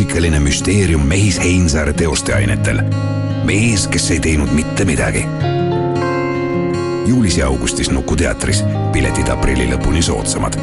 [0.00, 2.80] muusikaline müsteerium Mehis Heinsaare teosteainetel.
[3.44, 5.26] mees, kes ei teinud mitte midagi.
[7.06, 10.54] juulis ja augustis Nuku teatris, piletid aprilli lõpuni soodsamad.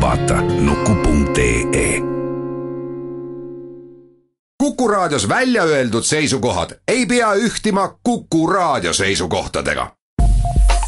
[0.00, 2.00] vaata nuku.ee
[4.58, 9.92] Kuku Raadios välja öeldud seisukohad ei pea ühtima Kuku Raadio seisukohtadega.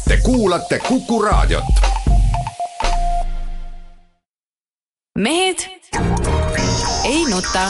[0.07, 1.63] Te kuulate Kuku Raadiot.
[5.17, 5.57] mehed
[7.03, 7.67] ei nuta.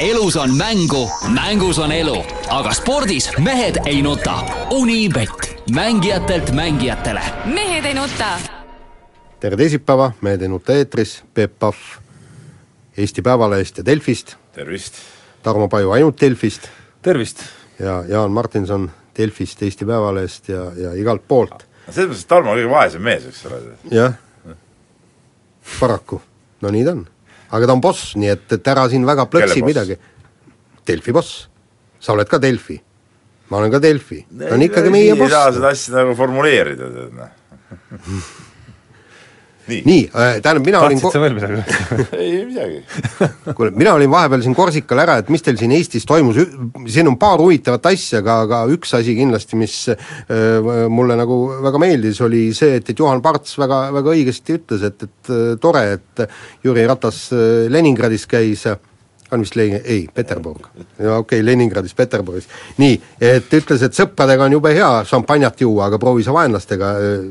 [0.00, 4.38] elus on mängu, mängus on elu, aga spordis mehed ei nuta.
[4.70, 7.20] Unibet, mängijatelt mängijatele.
[7.44, 8.38] mehed ei nuta.
[9.40, 11.76] tere teisipäeva, Mehed ei nuta eetris, Peep Pahv
[12.98, 14.94] Eesti Päevalehest ja Delfist, tervist!
[15.42, 16.68] Tarmo Paju ainult Delfist
[17.02, 17.42] tervist!
[17.78, 21.66] ja Jaan Martinson Delfist, Eesti Päevalehest ja, ja igalt poolt.
[21.90, 23.60] selles mõttes, et Tarmo on kõige vaesem mees, eks ole.
[23.90, 24.18] jah,
[25.78, 26.20] paraku,
[26.64, 27.04] no nii ta on.
[27.50, 29.68] aga ta on boss, nii et, et ära siin väga plõksi boss?
[29.68, 29.98] midagi.
[30.88, 31.46] Delfi boss,
[32.00, 32.78] sa oled ka Delfi,
[33.52, 35.58] ma olen ka Delfi, ta on ikkagi meie ei saa boss.
[35.60, 37.32] seda asja nagu formuleerida, tead noh.
[39.68, 41.76] nii, nii äh,, tähendab, mina olin tahtsid sa veel midagi öelda?
[42.24, 42.80] ei midagi.
[43.58, 46.40] kuule, mina olin vahepeal siin Korsikal ära, et mis teil siin Eestis toimus,
[46.88, 51.82] siin on paar huvitavat asja, aga, aga üks asi kindlasti, mis äh, mulle nagu väga
[51.82, 55.84] meeldis, oli see, et, et Juhan Parts väga, väga õigesti ütles, et, et äh, tore,
[55.98, 56.28] et
[56.66, 58.66] Jüri Ratas äh, Leningradis käis
[59.30, 60.68] on vist Lenin-, ei, Peterburg.
[60.98, 62.48] ja okei okay,, Leningradis, Peterburis.
[62.78, 67.26] nii, et ütles, et sõpradega on jube hea šampanjat juua, aga proovi sa vaenlastega äh,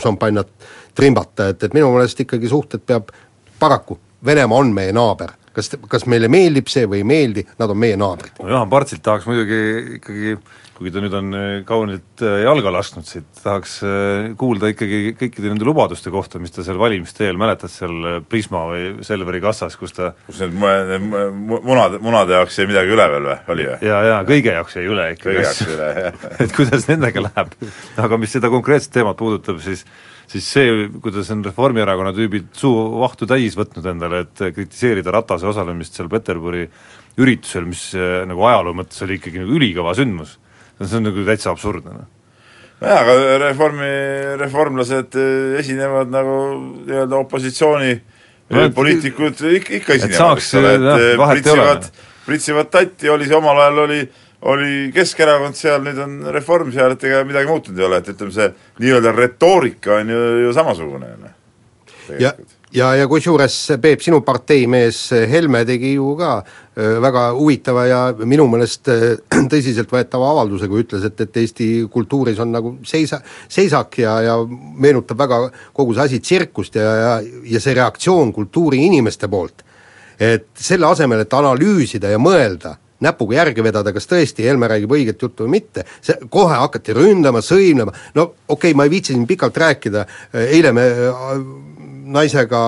[0.00, 0.50] šampanjat
[0.94, 3.12] trimbata, et, et minu meelest ikkagi suhted peab
[3.60, 5.36] paraku, Venemaa on meie naaber.
[5.56, 8.36] kas, kas meile meeldib see või ei meeldi, nad on meie naabrid.
[8.38, 9.56] no Juhan Partsilt tahaks muidugi
[9.96, 10.34] ikkagi,
[10.76, 15.50] kuigi ta nüüd on äh, kaunilt äh, jalga lasknud siit, tahaks äh, kuulda ikkagi kõikide
[15.50, 19.96] nende lubaduste kohta, mis ta seal valimiste eel, mäletad seal Prisma või Selveri kassas, kus
[19.96, 23.80] ta kus need mu- need mu- munade, jaoks jäi midagi üle veel või, oli või?
[23.90, 26.24] ja, ja kõige jaoks jäi üle ikka kõige jaoks üle, jah.
[26.46, 27.58] et kuidas nendega läheb.
[28.06, 29.84] aga mis seda konkreetset teemat puudutab, siis
[30.30, 35.98] siis see, kuidas on Reformierakonna tüübid suu vahtu täis võtnud endale, et kritiseerida Ratase osalemist
[35.98, 36.68] seal Peterburi
[37.20, 40.38] üritusel, mis äh, nagu ajaloo mõttes oli ikkagi nagu ülikõva sündmus,
[40.80, 42.08] see on nagu täitsa absurdne, noh
[42.80, 43.90] nojah, aga reformi,
[44.40, 46.38] reformlased eh, esinevad nagu
[46.86, 47.92] nii-öelda opositsiooni
[48.50, 51.26] No, no, et- poliitikud ikka, ikka esinevad, eks ole, et eh, ei ole.
[51.36, 51.84] pritsivad,
[52.26, 53.98] pritsivad tatti, oli see omal ajal, oli
[54.42, 58.32] oli Keskerakond seal, nüüd on Reform seal, et ega midagi muutunud ei ole, et ütleme,
[58.32, 58.48] see
[58.80, 61.36] nii-öelda retoorika on ju, ju samasugune, noh.
[62.18, 62.32] ja,
[62.74, 68.48] ja, ja kusjuures Peep, sinu parteimees Helme tegi ju ka öö, väga huvitava ja minu
[68.50, 69.14] meelest öö,
[69.52, 75.20] tõsiseltvõetava avalduse, kui ütles, et, et Eesti kultuuris on nagu seisa, seisak ja, ja meenutab
[75.20, 75.42] väga
[75.76, 79.66] kogu see asi tsirkust ja, ja, ja see reaktsioon kultuuriinimeste poolt,
[80.16, 85.22] et selle asemel, et analüüsida ja mõelda, näpuga järge vedada, kas tõesti Helme räägib õiget
[85.22, 89.26] juttu või mitte, see kohe hakati ründama, sõimlema, no okei okay,, ma ei viitsi siin
[89.28, 90.06] pikalt rääkida,
[90.50, 91.30] eile me äh,
[92.10, 92.64] naisega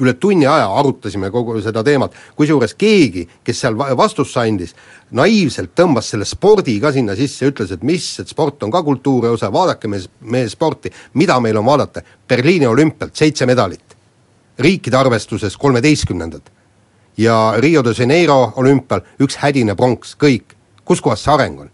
[0.00, 4.74] üle tunni aja arutasime kogu seda teemat, kusjuures keegi, kes seal va- vastust andis,
[5.14, 9.30] naiivselt tõmbas selle spordi ka sinna sisse, ütles, et mis, et sport on ka kultuuri
[9.30, 10.90] osa, vaadake meie, meie sporti,
[11.20, 13.94] mida meil on vaadata, Berliini olümpialt seitse medalit,
[14.58, 16.53] riikide arvestuses kolmeteistkümnendad
[17.16, 20.56] ja Rio de Janeiro olümpial üks hädine pronks, kõik.
[20.84, 21.70] kus kohas see areng on?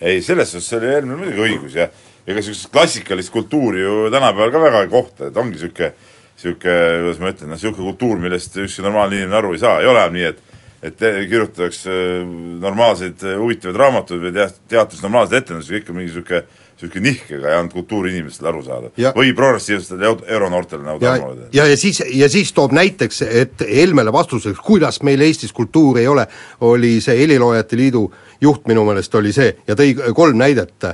[0.00, 1.88] ei, selles suhtes oli Helmel muidugi õigus ja
[2.26, 5.92] ega niisugust klassikalist kultuuri ju tänapäeval ka väga ei kohta, et ongi niisugune
[6.40, 9.90] niisugune, kuidas ma ütlen, noh niisugune kultuur, millest ükski normaalne inimene aru ei saa, ei
[9.90, 10.46] ole enam nii, et
[10.80, 10.96] et
[11.28, 12.28] kirjutatakse äh,
[12.62, 16.40] normaalseid huvitavaid raamatuid või teat-, teatris normaalseid etendusi, kõik on mingi niisugune
[16.80, 18.90] niisugune nihkega ja ainult kultuuriinimestele aru saada.
[18.96, 23.22] Ja- või progressiivsetele euro- euronoortele nagu ja Tarmo, ja, ja siis, ja siis toob näiteks,
[23.22, 26.26] et Helmele vastuseks, kuidas meil Eestis kultuuri ei ole,
[26.60, 30.88] oli see Heliloojate Liidu juht minu meelest oli see ja tõi kolm näidet,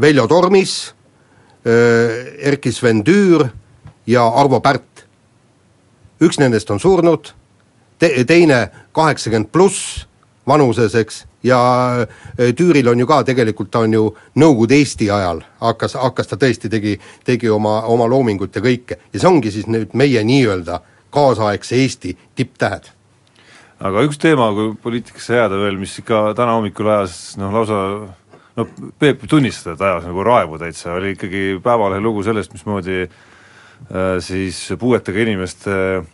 [0.00, 0.94] Veljo Tormis,
[2.38, 3.48] Erkki Sven Tüür
[4.06, 5.06] ja Arvo Pärt.
[6.20, 7.32] üks nendest on surnud,
[7.98, 10.06] te-, teine kaheksakümmend pluss
[10.46, 11.60] vanuses, eks, ja
[12.00, 14.08] äh, Türil on ju ka tegelikult, ta on ju
[14.40, 18.98] Nõukogude Eesti ajal hakkas, hakkas ta tõesti, tegi, tegi oma, oma loomingut ja kõike.
[19.12, 20.80] ja see ongi siis nüüd meie nii-öelda
[21.14, 22.90] kaasaegse Eesti tipptähed.
[23.84, 27.80] aga üks teema, kui poliitikasse jääda veel, mis ikka täna hommikul ajas noh, lausa
[28.56, 28.66] no
[28.98, 34.18] Peep võib tunnistada, et ajas nagu raevu täitsa, oli ikkagi Päevalehe lugu sellest, mismoodi äh,
[34.24, 36.04] siis puuetega inimeste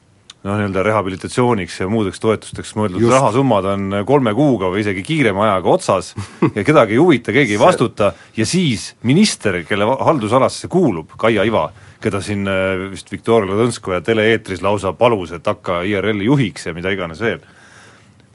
[0.45, 3.03] noh, nii-öelda rehabilitatsiooniks ja muudeks toetusteks mõeldud.
[3.03, 3.13] Just.
[3.13, 6.15] rahasummad on kolme kuuga või isegi kiirema ajaga otsas
[6.57, 8.13] ja kedagi ei huvita, keegi ei vastuta.
[8.37, 11.69] Ja siis minister, kelle haldusalasse see kuulub, Kaia Iva,
[12.01, 16.93] keda siin äh, vist Viktoria Ladõnskoja tele-eetris lausa palus, et hakka IRL-i juhiks ja mida
[16.95, 17.45] iganes veel,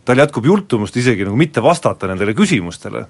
[0.05, 3.07] tal jätkub jultumust isegi nagu mitte vastata nendele küsimustele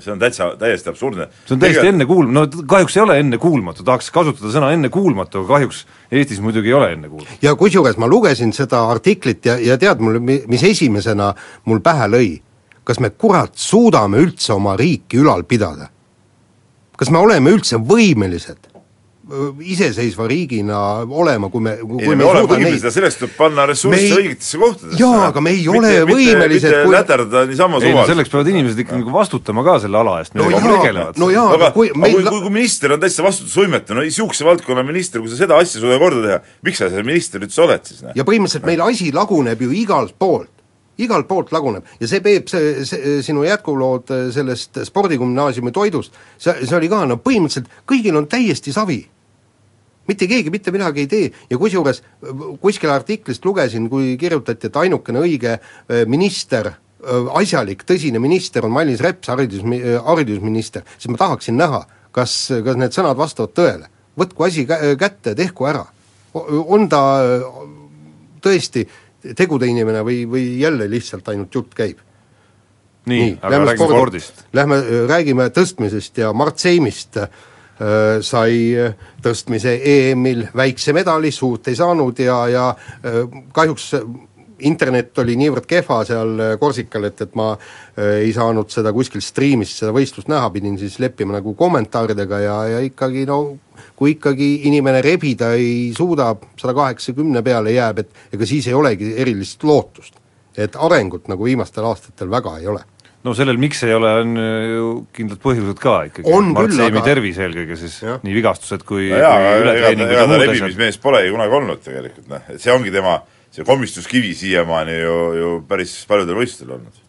[0.00, 1.28] see on täitsa, täiesti absurdne.
[1.46, 5.84] see on täiesti ennekuulm-, no kahjuks ei ole ennekuulmatu, tahaks kasutada sõna ennekuulmatu, aga kahjuks
[6.12, 7.38] Eestis muidugi ei ole ennekuulmatu.
[7.42, 11.32] ja kusjuures ma lugesin seda artiklit ja, ja tead mul, mis esimesena
[11.64, 12.30] mul pähe lõi?
[12.86, 15.90] kas me kurat suudame üldse oma riiki ülal pidada?
[16.96, 18.75] kas me oleme üldse võimelised
[19.66, 23.16] iseseisva riigina olema, kui me, kui ei, me me ei oleme suuda võimelised neid selleks
[23.18, 24.98] tuleb panna ressursse Me ei- õigetesse kohtadesse.
[25.00, 28.12] Jaa, aga me ei ole võimelised, mitte kui- läterda niisama ei no suvaliselt.
[28.12, 31.18] selleks peavad inimesed ikka nagu vastutama ka selle ala eest, millega jaa, tegelevad.
[31.18, 33.94] no jaa, aga, aga kui aga meil kui, la- kui, kui minister on täitsa vastutusvõimetu,
[33.98, 37.40] no niisuguse valdkonna minister, kui sa seda asja suudad korda teha, miks sa see minister
[37.42, 38.12] üldse oled siis, noh?
[38.14, 40.52] ja põhimõtteliselt meil asi laguneb ju igalt poolt,
[41.02, 46.76] igalt poolt laguneb ja see Peep, see, see sinu jätkulood sellest spordigümnaasiumi toidust, see, see
[46.78, 49.02] oli ka, no põhimõtteliselt kõigil on täiesti savi.
[50.08, 54.80] Mitte keegi mitte midagi ei tee ja kusjuures äh, kuskil artiklist lugesin, kui kirjutati, et
[54.82, 56.72] ainukene õige äh, minister,
[57.06, 59.60] asjalik, tõsine minister on Mailis Reps, haridus,
[60.02, 61.84] haridusminister, siis ma tahaksin näha,
[62.16, 62.32] kas,
[62.64, 63.90] kas need sõnad vastavad tõele.
[64.18, 65.84] võtku asi kä-, kätte, tehku ära.
[66.34, 67.44] on ta äh,
[68.42, 68.86] tõesti
[69.36, 71.98] tegude inimene või, või jälle lihtsalt ainult jutt käib?
[73.06, 74.44] nii, aga räägime spordi- spordist.
[74.52, 77.28] Lähme äh, räägime tõstmisest ja Mart Seimist äh,
[78.24, 83.20] sai äh, tõstmise EM-il väikse medali, suurt ei saanud ja, ja äh,
[83.52, 84.06] kahjuks äh,
[84.64, 89.20] internet oli niivõrd kehva seal äh, Korsikal, et, et ma äh, ei saanud seda kuskil
[89.24, 93.40] striimist, seda võistlust näha, pidin siis leppima nagu kommentaaridega ja, ja ikkagi no
[93.96, 99.12] kui ikkagi inimene rebida ei suuda, sada kaheksakümne peale jääb, et ega siis ei olegi
[99.20, 100.14] erilist lootust.
[100.56, 102.80] et arengut nagu viimastel aastatel väga ei ole
[103.24, 106.34] no sellel, miks ei ole, on ju kindlad põhjused ka ikkagi.
[106.52, 110.36] Mart Seimi aga- tervis eelkõige siis, nii vigastused kui, no jaa, kui ületreeningud ja muud
[110.36, 110.52] asjad.
[110.52, 113.18] rebimismees polegi kunagi olnud tegelikult, noh, et see ongi tema
[113.56, 117.02] see komistuskivi siiamaani ju, ju päris paljudel võistlustel olnud.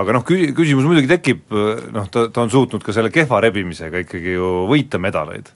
[0.00, 1.42] aga noh, kü-, küsimus muidugi tekib,
[1.94, 5.50] noh, ta, ta on suutnud ka selle kehva rebimisega ikkagi ju võita medaleid.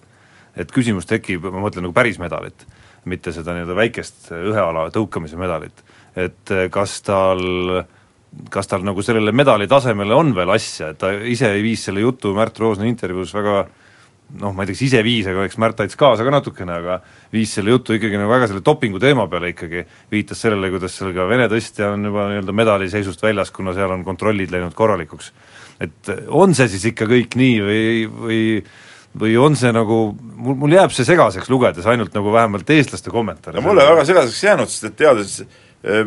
[0.57, 2.67] et küsimus tekib, ma mõtlen nagu päris medalit,
[3.11, 5.85] mitte seda nii-öelda väikest ühe ala tõukamise medalit.
[6.17, 7.85] et eh, kas tal,
[8.51, 12.35] kas tal nagu sellele medali tasemele on veel asja, et ta ise viis selle jutu
[12.37, 13.65] Märt Roosna intervjuus väga
[14.41, 16.99] noh, ma ei tea, kas ise viis, aga eks Märt aitas kaasa ka natukene, aga
[17.35, 21.13] viis selle jutu ikkagi nagu väga selle dopingu teema peale ikkagi, viitas sellele, kuidas seal
[21.17, 25.33] ka Vene tõstja on juba nii-öelda medaliseisust väljas, kuna seal on kontrollid läinud korralikuks.
[25.85, 27.87] et on see siis ikka kõik nii või,
[28.25, 28.43] või
[29.15, 33.61] või on see nagu, mul, mul jääb see segaseks lugedes ainult nagu vähemalt eestlaste kommentaare.
[33.61, 35.37] no mulle väga segaseks jäänud, sest et teades,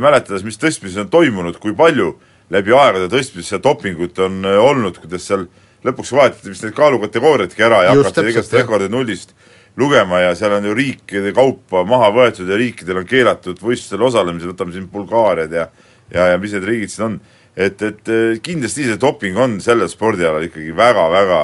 [0.01, 2.15] mäletades, mis tõstmises on toimunud, kui palju
[2.53, 5.47] läbi aegade tõstmises seda dopingut on äh, olnud, kuidas seal
[5.85, 9.35] lõpuks vahetati vist need kaalukategooriadki ära ja Just hakati igast rekordeid nullist
[9.77, 14.55] lugema ja seal on ju riikide kaupa maha võetud ja riikidel on keelatud võistlustel osalemisel,
[14.55, 15.67] võtame siin Bulgaariad ja
[16.13, 17.19] ja, ja mis need riigid siin on,
[17.55, 21.41] et, et eh, kindlasti see doping on sellel spordialal ikkagi väga-väga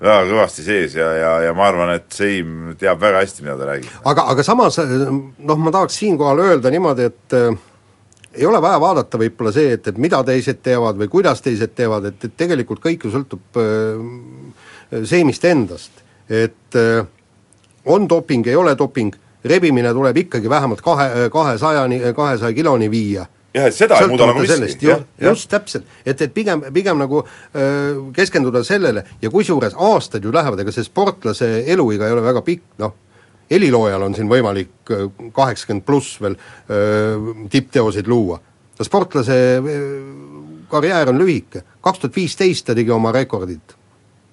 [0.00, 3.70] väga kõvasti sees ja, ja, ja ma arvan, et Seim teab väga hästi, mida ta
[3.70, 3.94] räägib.
[4.04, 7.58] aga, aga samas noh, ma tahaks siinkohal öelda niimoodi, et äh,
[8.36, 12.10] ei ole vaja vaadata võib-olla see, et, et mida teised teevad või kuidas teised teevad,
[12.10, 16.04] et, et tegelikult kõik ju sõltub äh, seemist endast.
[16.28, 17.06] et äh,
[17.86, 19.14] on doping, ei ole doping,
[19.46, 24.42] rebimine tuleb ikkagi vähemalt kahe, kahesajani, kahesaja kiloni viia jah, et seda ei muuda nagu
[24.42, 24.88] miski.
[24.88, 24.96] ju,
[25.28, 30.60] just täpselt, et, et pigem, pigem nagu öö, keskenduda sellele ja kusjuures aastad ju lähevad,
[30.62, 32.94] ega see sportlase eluiga ei ole väga pikk, noh,
[33.50, 34.92] heliloojal on siin võimalik
[35.34, 38.40] kaheksakümmend pluss veel öö, tippteoseid luua.
[38.82, 39.88] sportlase öö,
[40.70, 43.74] karjäär on lühike, kaks tuhat viisteist ta tegi oma rekordid.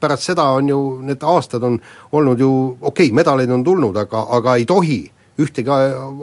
[0.03, 1.77] pärast seda on ju, need aastad on
[2.11, 4.99] olnud ju, okei okay,, medaleid on tulnud, aga, aga ei tohi
[5.39, 5.69] ühtegi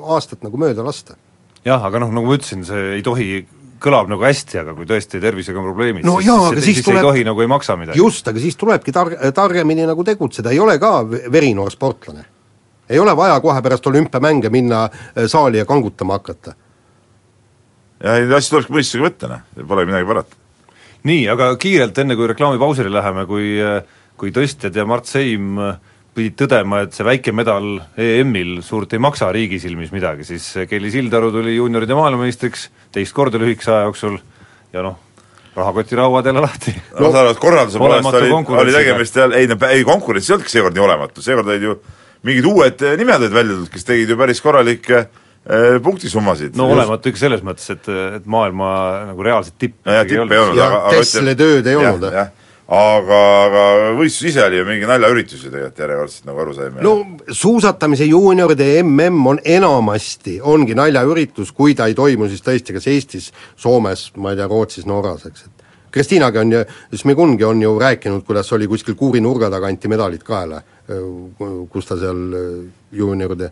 [0.05, 1.17] aastat nagu mööda lasta
[1.65, 3.29] jah, aga noh, nagu ma ütlesin, see ei tohi,
[3.81, 6.87] kõlab nagu hästi, aga kui tõesti tervisega on probleemid No siis, jaa, siis, siis, siis
[6.87, 7.99] tuleb- ei tohi nagu ei maksa midagi.
[7.99, 12.25] just, aga siis tulebki tar-, targemini nagu tegutseda, ei ole ka ve- verinoor sportlane.
[12.91, 16.55] ei ole vaja kohe pärast olümpiamänge minna äh, saali ja kangutama hakata.
[18.05, 20.37] ja neid asju tulebki mõistusega võtta, noh, pole midagi parata.
[21.05, 23.57] nii, aga kiirelt, enne kui reklaamipausile läheme, kui
[24.21, 25.57] kui tõstjad ja Mart Seim
[26.15, 30.91] pidid tõdema, et see väike medal EM-il suurt ei maksa riigi silmis midagi, siis Kelly
[30.91, 34.19] Sildaru tuli juunioride maailmameistriks teist korda lühikese aja jooksul
[34.75, 34.99] ja noh,
[35.57, 36.75] rahakotirauad jälle lahti.
[36.99, 38.31] no ma saan aru, et korralduse poolest oli,
[38.65, 41.79] oli tegemist jälle, ei no ei konkurents ei olnudki seekord nii olematu, seekord olid ju
[42.27, 46.59] mingid uued eh, nimed olid välja tulnud, kes tegid ju päris korralikke eh, punktisummasid.
[46.59, 47.91] no olematu ikka selles mõttes, et,
[48.21, 48.73] et maailma
[49.13, 52.11] nagu reaalset tippi no jah, tippe ei olnud, ja Tesla tööd ei olnud.
[52.15, 52.31] jah.
[52.71, 53.63] Aga, aga
[53.99, 56.85] võistlus ise oli ju mingi naljaüritus ju tegelikult järjekordselt, nagu aru saime.
[56.87, 56.95] no
[57.27, 63.33] suusatamise juunioride MM on enamasti, ongi naljaüritus, kui ta ei toimu siis tõesti kas Eestis,
[63.59, 66.61] Soomes, ma ei tea, Rootsis, Norras, eks, et Kristiinagi on ju,
[66.95, 70.61] Smigungi on ju rääkinud, kuidas oli kuskil kuuri nurga taga anti medalid kaela,
[71.71, 72.21] kus ta seal
[72.95, 73.51] juunioride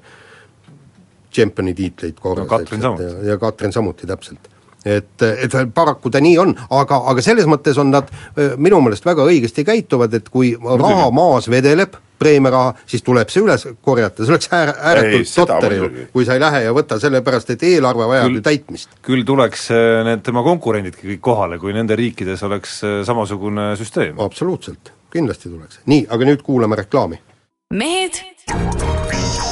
[1.30, 4.46] tšempioni tiitleid korjas No eks, ja, ja Katrin samuti täpselt.
[4.96, 8.10] Et, et paraku ta nii on, aga, aga selles mõttes on nad
[8.56, 13.64] minu meelest väga õigesti käituvad, et kui raha maas vedeleb, preemiaraha, siis tuleb see üles
[13.84, 17.52] korjata, see oleks äär, Ei, ääretult totter ju kui sa ei lähe ja võta, sellepärast
[17.54, 18.98] et eelarve vajab Küll- ju täitmist.
[19.06, 19.68] küll tuleks
[20.08, 24.18] need tema konkurendidki kõik kohale, kui nende riikides oleks samasugune süsteem.
[24.18, 25.80] absoluutselt, kindlasti tuleks.
[25.86, 27.20] nii, aga nüüd kuulame reklaami.
[27.70, 28.22] mehed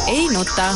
[0.08, 0.72] ei nuta.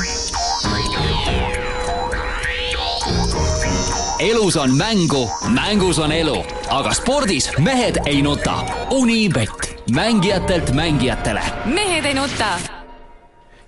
[4.20, 6.36] Elus on mängu, mängus on elu,
[6.68, 8.58] aga spordis mehed ei nuta.
[8.92, 12.58] Unibet, mängijatelt mängijatele mehed ei nuta.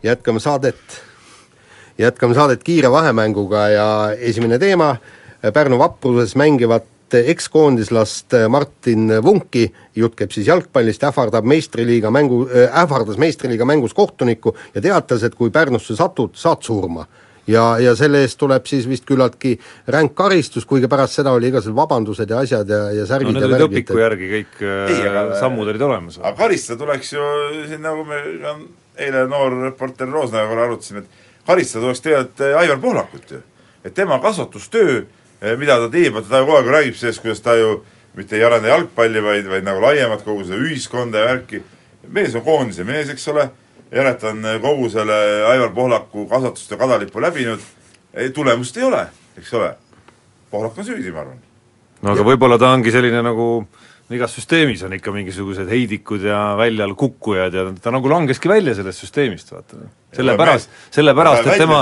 [0.03, 0.77] jätkame saadet,
[1.99, 4.97] jätkame saadet kiire vahemänguga ja esimene teema,
[5.53, 12.45] Pärnu vapruses mängivat ekskoondislast Martin Vunki, jutt käib siis jalgpallist, ähvardab meistriliiga mängu,
[12.83, 17.07] ähvardas meistriliiga mängus kohtunikku ja teatas, et kui Pärnusse satud, saad surma.
[17.47, 19.57] Ja, ja selle eest tuleb siis vist küllaltki
[19.91, 23.43] ränk karistus, kuigi pärast seda oli igasugused vabandused ja asjad ja, ja no särgid need
[23.47, 26.19] ja värgid õpiku järgi kõik Ei, ei, aga- sammud olid olemas.
[26.23, 27.27] aga karistada tuleks ju
[27.69, 28.55] siin, nagu me ka
[29.03, 33.41] eile noor reporter Roosnaga korra arutasime, et karistada tuleks tegelikult eh, Aivar Pohlakut ju.
[33.85, 35.03] et tema kasvatustöö,
[35.59, 37.81] mida ta teeb, ta ju kogu aeg räägib sellest, kuidas ta ju
[38.15, 41.63] mitte ei arenda jalgpalli, vaid, vaid nagu laiemalt kogu seda ühiskonda ja värki.
[42.09, 43.49] mees on koondise mees, eks ole,
[43.93, 45.17] järelikult on kogu selle
[45.51, 47.65] Aivar Pohlaku kasvatust ja kadalippu läbinud,
[48.35, 49.07] tulemust ei ole,
[49.39, 49.73] eks ole.
[50.51, 51.41] Pohlak on süüdi, ma arvan.
[52.03, 53.65] no aga võib-olla ta ongi selline nagu
[54.13, 59.05] igas süsteemis on ikka mingisugused heidikud ja väljal kukkujad ja ta nagu langeski välja sellest
[59.05, 59.79] süsteemist, vaata.
[60.17, 61.79] sellepärast, sellepärast, et tema,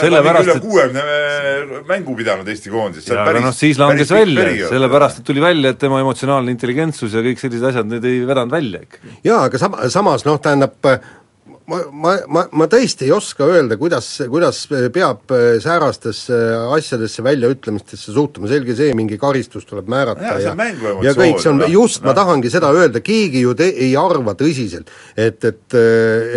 [0.00, 3.10] sellepärast, et kuuekümne mängu pidanud Eesti koondises.
[3.10, 7.24] jaa, aga noh, siis langes välja, sellepärast et tuli välja, et tema emotsionaalne intelligentsus ja
[7.26, 9.18] kõik sellised asjad, need ei vedanud välja ikkagi.
[9.26, 10.78] jaa, aga sama, samas noh, tähendab
[11.70, 16.38] ma, ma, ma, ma tõesti ei oska öelda, kuidas, kuidas peab säärastesse
[16.76, 21.40] asjadesse väljaütlemistesse suhtuma, selge see, mingi karistus tuleb määrata see ja on mänguemotsioon, ja kõik,
[21.42, 25.40] see on noh, just, ma tahangi seda öelda, keegi ju te, ei arva tõsiselt, et,
[25.44, 25.78] et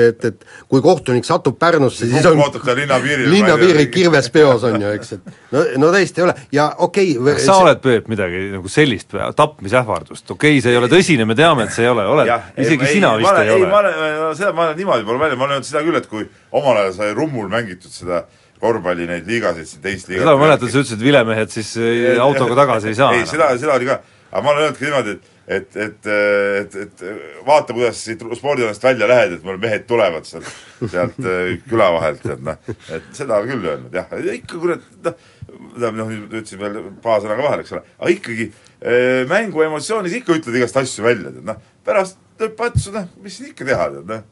[0.07, 2.39] et, et kui kohtunik satub Pärnusse, siis on
[2.77, 6.35] linnapiiril linnapiiril kirves peos on ju, eks, et no, no tõesti ei ole.
[6.53, 10.79] Ja okei okay, kas sa oled, Peep, midagi nagu sellist tapmisähvardust, okei okay, see ei
[10.79, 13.51] ole tõsine, me teame, et see ei ole, oled, isegi ei, sina vist ma, ei,
[13.53, 13.93] ei ei, ma ole.
[13.95, 16.81] olen, seda ma olen niimoodi pole välja, ma olen öelnud seda küll, et kui omal
[16.83, 18.25] ajal sai Rummul mängitud seda
[18.61, 22.61] korvpalli neid liigasid, siin teist liigat seda ma mäletan, sa ütlesid, vilemehed siis eh, autoga
[22.63, 23.99] tagasi ei saa ei, seda, seda oli ka,
[24.31, 27.03] aga ma olen öelnud ka niimoodi, et et, et, et, et
[27.47, 30.49] vaata, kuidas siit spordialast välja lähed, et mul mehed tulevad sealt,
[30.91, 32.57] sealt eh, küla vahelt, tead noh,
[32.91, 35.15] et seda on küll öelnud jah, ikka kurat, noh,
[35.47, 39.63] tähendab noh, nüüd ütlesin veel paar sõna ka vahele, eks ole, aga ikkagi eh, mängu
[39.69, 43.65] emotsioonis ikka ütled igast asju välja, tead noh, pärast lööb patsu, noh, mis siin ikka
[43.67, 44.25] teha, tead noh.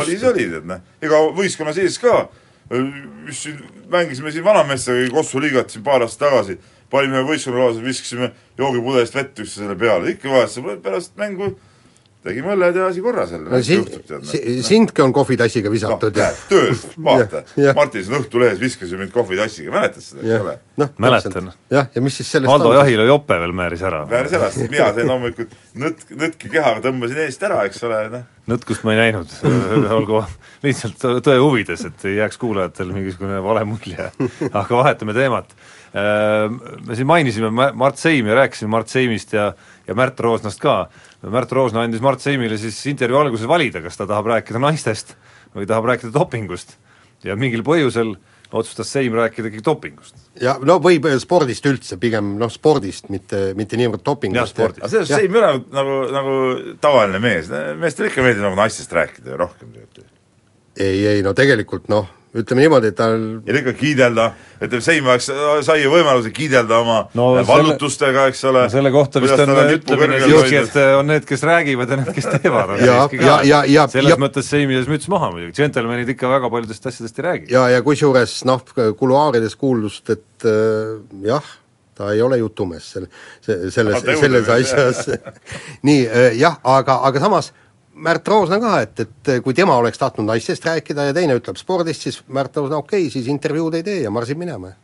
[0.00, 2.26] Oli see oli, tead noh, ega võistkonna sees ka,
[2.70, 3.60] mis siin,
[3.92, 6.58] mängisime siin vanameestega Kossu liigat siin paar aastat tagasi,
[6.90, 11.54] panime võistkonnakaaslased, viskasime joogipudest vett üksteisele peale, ikka vahetasime pärast mängu,
[12.26, 13.50] tegime õlled ja asi korras jälle.
[13.50, 13.78] no si-,
[14.30, 16.72] si-, sindki on kohvitassiga visatud noh, ja tööl,
[17.08, 17.42] vaata
[17.76, 20.56] Martin siin Õhtulehes viskas ju mind kohvitassiga, mäletad seda, eks ole?
[20.82, 21.52] noh, Mäletan.
[21.72, 22.78] jah, ja mis siis sellest Valdo on?
[22.80, 24.02] Jahilo jope veel määris ära.
[24.10, 28.26] peale seda, siis mina sain loomulikult nõtk, nõtki kehaga tõmbasin eest ära, eks ole, noh.
[28.54, 29.32] nõtkust ma ei näinud,
[29.98, 30.24] olgu
[30.66, 34.10] lihtsalt tõe huvides, et ei jääks kuulajatel mingisugune vale mulje,
[34.50, 35.56] aga vahetame teemat.
[35.96, 39.46] Me siin mainisime Ma- Mart Seimi ja rääkisime Mart Seimist ja
[39.86, 40.88] ja Märt Roosnast ka.
[41.22, 45.14] Märt Roosna andis Mart Seimile siis intervjuu alguses valida, kas ta tahab rääkida naistest
[45.56, 46.76] või tahab rääkida dopingust.
[47.24, 48.14] ja mingil põhjusel
[48.52, 50.16] otsustas Seim rääkida ikkagi dopingust.
[50.40, 54.60] ja no võib äh, spordist üldse, pigem noh, spordist, mitte, mitte niivõrd dopingust.
[54.60, 56.36] Aga selles suhtes Seim ei ole nagu, nagu,
[56.82, 60.12] tavaline mees, meestele ikka meeldib nagu naistest rääkida ju rohkem tegelikult.
[60.76, 63.16] ei, ei no tegelikult noh, ütleme niimoodi, et tal
[63.46, 64.26] ja ikka kiidelda,
[64.60, 65.26] ütleme Seim oleks,
[65.66, 68.62] sai ju võimaluse kiidelda oma No vallutustega, eks ole.
[68.66, 72.28] no selle kohta vist on, ütleme siiski, et on need, kes räägivad ja need, kes
[72.36, 72.76] teevad.
[72.84, 76.50] Ja- ja- ja- ja- selles ja- mõttes Seimi ees müts maha muidugi, džentelmenid ikka väga
[76.52, 77.52] paljudest asjadest ei räägi.
[77.52, 78.62] ja, ja kusjuures noh,
[78.98, 81.42] kuluaarides kuuldust, et äh, jah,
[81.96, 85.06] ta ei ole jutumees see, selles selles asjas
[85.88, 87.52] nii äh, jah, aga, aga samas
[87.96, 92.04] Märt Roosna ka, et, et kui tema oleks tahtnud naistest rääkida ja teine ütleb spordist,
[92.04, 94.74] siis Märt Roosna okei okay,, siis intervjuud ei tee ja marsib minema.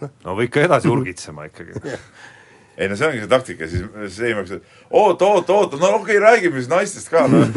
[0.00, 1.80] no või ikka edasi urgitsema ikkagi
[2.78, 4.60] ei no see ongi see taktika, siis, siis Eimak ütleb,
[4.90, 7.48] oot, oot, oot, no okei okay,, räägime siis naistest ka, noh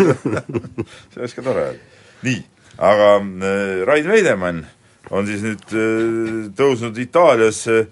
[1.11, 2.01] see oleks ka tore öelda.
[2.25, 2.41] nii,
[2.89, 4.65] aga äh, Rain Veidemann
[5.11, 7.85] on siis nüüd äh, tõusnud Itaalias äh,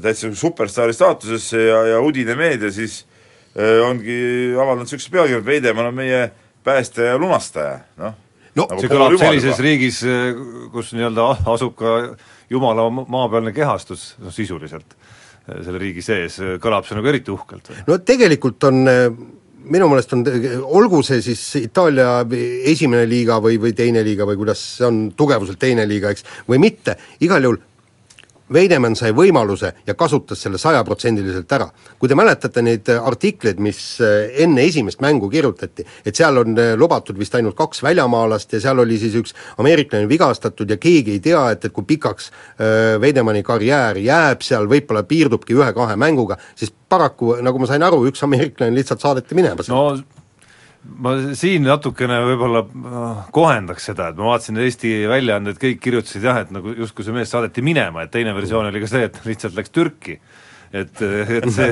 [0.00, 3.17] täitsa superstaari staatusesse ja, ja Udine meedia siis äh,
[3.58, 4.18] ongi
[4.54, 6.24] avaldanud niisuguse pealkirja, et Veidemann on meie
[6.64, 8.16] päästja ja lunastaja, noh
[8.58, 9.64] no Nagu see kõlab sellises juba.
[9.66, 10.00] riigis,
[10.72, 11.94] kus nii-öelda asub ka
[12.50, 14.96] jumala ma- maapealne kehastus, noh sisuliselt,
[15.46, 17.82] selle riigi sees, kõlab see nagu eriti uhkelt või?
[17.88, 18.82] no tegelikult on
[19.68, 20.24] minu meelest on,
[20.64, 22.22] olgu see siis Itaalia
[22.72, 26.60] esimene liiga või, või teine liiga või kuidas see on, tugevuselt teine liiga, eks, või
[26.62, 27.60] mitte, igal juhul
[28.52, 31.68] Veidemann sai võimaluse ja kasutas selle sajaprotsendiliselt ära.
[31.98, 36.74] kui te mäletate neid artikleid, mis eh, enne esimest mängu kirjutati, et seal on eh,
[36.76, 41.20] lubatud vist ainult kaks väljamaalast ja seal oli siis üks ameeriklane vigastatud ja keegi ei
[41.20, 46.72] tea, et, et kui pikaks äh, Veidemanni karjäär jääb seal, võib-olla piirdubki ühe-kahe mänguga, siis
[46.88, 49.82] paraku, nagu ma sain aru, üks ameeriklane lihtsalt saadeti minema no
[50.98, 56.42] ma siin natukene võib-olla äh, kohendaks seda, et ma vaatasin, Eesti väljaanded kõik kirjutasid jah,
[56.44, 59.58] et nagu justkui see mees saadeti minema, et teine versioon oli ka see, et lihtsalt
[59.58, 60.18] läks Türki.
[60.68, 61.68] et, et see,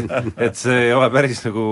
[0.47, 1.65] et see ei ole päris nagu,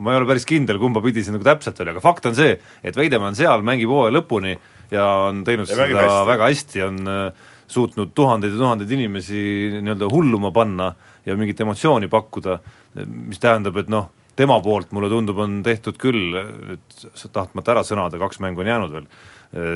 [0.00, 2.54] ma ei ole päris kindel, kumba pidi see nagu täpselt oli, aga fakt on see,
[2.82, 4.54] et Veidemann seal mängib hooaja lõpuni
[4.90, 6.28] ja on teinud Ja seda hästi.
[6.30, 9.42] väga hästi, on äh, suutnud tuhandeid ja tuhandeid inimesi
[9.80, 10.94] nii-öelda hulluma panna
[11.26, 12.58] ja mingit emotsiooni pakkuda,
[13.04, 14.08] mis tähendab, et noh,
[14.40, 16.38] tema poolt mulle tundub, on tehtud küll,
[16.70, 17.04] nüüd
[17.34, 19.08] tahtmata ära sõnada, kaks mängu on jäänud veel,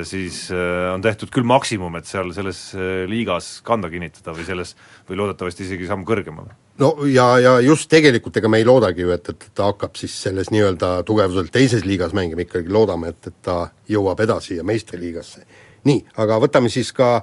[0.07, 4.73] siis äh, on tehtud küll maksimum, et seal selles äh, liigas kanda kinnitada või selles,
[5.09, 6.55] või loodetavasti isegi samm kõrgemale.
[6.81, 10.15] no ja, ja just tegelikult ega me ei loodagi ju, et, et ta hakkab siis
[10.27, 13.57] selles nii-öelda tugevuselt teises liigas mängima, ikkagi loodame, et, et ta
[13.91, 15.45] jõuab edasi ja meistriliigasse.
[15.85, 17.19] nii, aga võtame siis ka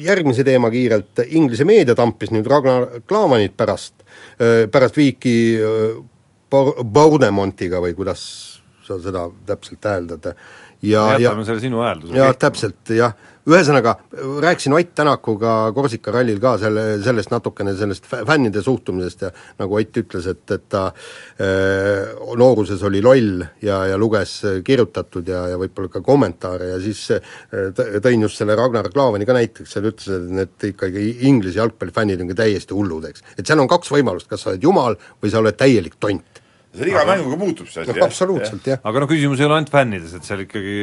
[0.00, 3.94] järgmise teema kiirelt, Inglise meedia tampis nüüd Ragnar Klavanit pärast,
[4.72, 5.34] pärast viiki
[6.50, 8.22] Bournemontiga või kuidas
[8.86, 10.32] sa seda täpselt hääldad,
[10.82, 13.12] ja, ja jätame selle sinu häälduse jah, täpselt jah,
[13.48, 13.94] ühesõnaga
[14.42, 19.78] rääkisin Ott Tänakuga Korsika rallil ka selle, sellest natukene, sellest fä- fännide suhtumisest ja nagu
[19.78, 22.10] Ott ütles, et, et ta äh,
[22.40, 27.06] nooruses oli loll ja, ja luges äh, kirjutatud ja, ja võib-olla ka kommentaare ja siis
[27.16, 27.32] äh,
[28.04, 32.32] tõin just selle Ragnar Klavani ka näiteks, seal ütles, et need ikkagi Inglise jalgpallifännid on
[32.32, 33.24] ka täiesti hullud, eks.
[33.36, 36.39] et seal on kaks võimalust, kas sa oled jumal või sa oled täielik tont.
[36.76, 38.78] See iga mänguga muutub see asi, noh, absoluutselt jah.
[38.86, 40.74] aga no küsimus ei ole ainult fännides, et seal ikkagi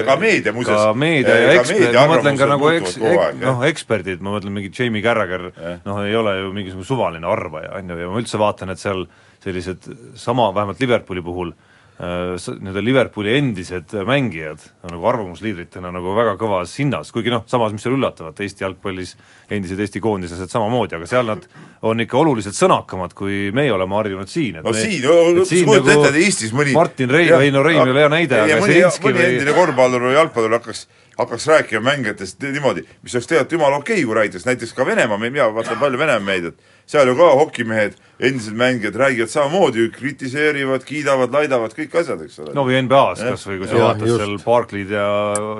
[0.00, 0.82] Ja ka meedia muuseas.
[0.88, 3.30] ka meedia Ja ja meedia ma mõtlen ka nagu eks-, jah.
[3.44, 5.52] noh, eksperdid, ma mõtlen mingi Jamie Carragher,
[5.86, 9.06] noh ei ole ju mingisugune suvaline arvaja, on ju, ja ma üldse vaatan, et seal
[9.46, 9.86] sellised
[10.18, 11.52] sama, vähemalt Liverpooli puhul,
[11.96, 17.86] nii-öelda Liverpooli endised mängijad on nagu arvamusliidritena nagu väga kõvas hinnas, kuigi noh, samas mis
[17.86, 19.14] seal üllatavat, Eesti jalgpallis
[19.48, 21.46] endised Eesti koondislased samamoodi, aga seal nad
[21.88, 25.70] on ikka oluliselt sõnakamad, kui meie oleme harjunud siin, et no me, siin, et siin
[25.70, 28.60] nagu ette, et Eestis mõni Martin Rein, või no Rein ei ole hea näide, aga
[28.66, 33.76] Zelinski või endine korvpallur või jalgpallur hakkaks hakkaks rääkima mängijatest niimoodi, mis oleks tegelikult jumala
[33.80, 37.30] okei okay, kui räägitakse, näiteks ka Venemaa, mina vaatan palju Venemaa meediat, seal ju ka
[37.40, 42.54] hokimehed, endised mängijad räägivad samamoodi, kritiseerivad, kiidavad, laidavad, kõik asjad, eks ole.
[42.56, 45.08] no või NBA-s kas või, kui sa vaatad seal Barclay'd ja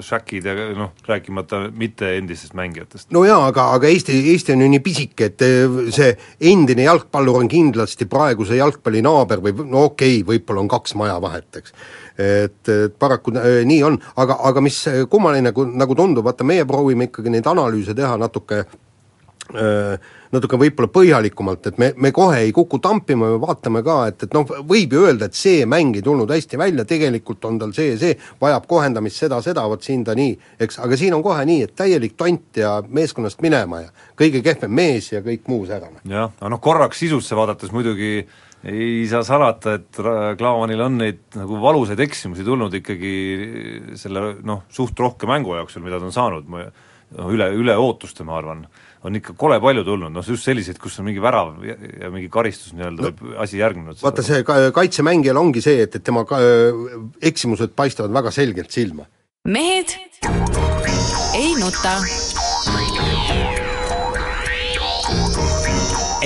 [0.07, 3.11] Shaqid ja noh, rääkimata mitte endistest mängijatest.
[3.13, 6.13] no jaa, aga, aga Eesti, Eesti on ju nii pisike, et eh, see
[6.53, 11.19] endine jalgpallur on kindlasti praeguse jalgpalli naaber või no okei okay,, võib-olla on kaks maja
[11.21, 11.75] vahet, eks.
[12.17, 16.47] et, et paraku äh, nii on, aga, aga mis eh, kummaline, nagu, nagu tundub, vaata
[16.47, 22.41] meie proovime ikkagi neid analüüse teha natuke äh, natuke võib-olla põhjalikumalt, et me, me kohe
[22.45, 25.97] ei kuku tampima, me vaatame ka, et, et noh, võib ju öelda, et see mäng
[25.99, 30.05] ei tulnud hästi välja, tegelikult on tal see see, vajab kohendamist seda, seda, vot siin
[30.07, 30.35] ta nii,
[30.67, 34.75] eks, aga siin on kohe nii, et täielik tont ja meeskonnast minema ja kõige kehvem
[34.77, 36.03] mees ja kõik muu säärane.
[36.05, 38.27] jah, aga noh, korraks sisusse vaadates muidugi
[38.67, 40.01] ei saa salata, et
[40.39, 43.15] Klaavanil on neid nagu valusaid eksimusi tulnud ikkagi
[44.01, 48.39] selle noh, suht rohke mängu jooksul, mida ta on saanud, noh, üle, üle ootuste, ma
[48.41, 48.65] arvan,
[49.05, 52.31] on ikka kole palju tulnud, noh just selliseid, kus on mingi värav ja, ja mingi
[52.33, 54.01] karistus nii-öelda no, või asi järgnenud.
[54.03, 56.41] vaata, see ka-, kaitsemängijal ongi see, et, et tema ka,
[57.23, 59.07] eksimused paistavad väga selgelt silma.
[59.47, 59.97] mehed
[61.37, 61.99] ei nuta.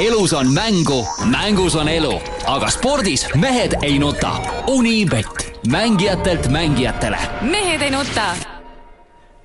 [0.00, 2.14] elus on mängu, mängus on elu,
[2.48, 4.32] aga spordis mehed ei nuta.
[4.70, 7.18] Unibet, mängijatelt mängijatele.
[7.42, 8.30] mehed ei nuta.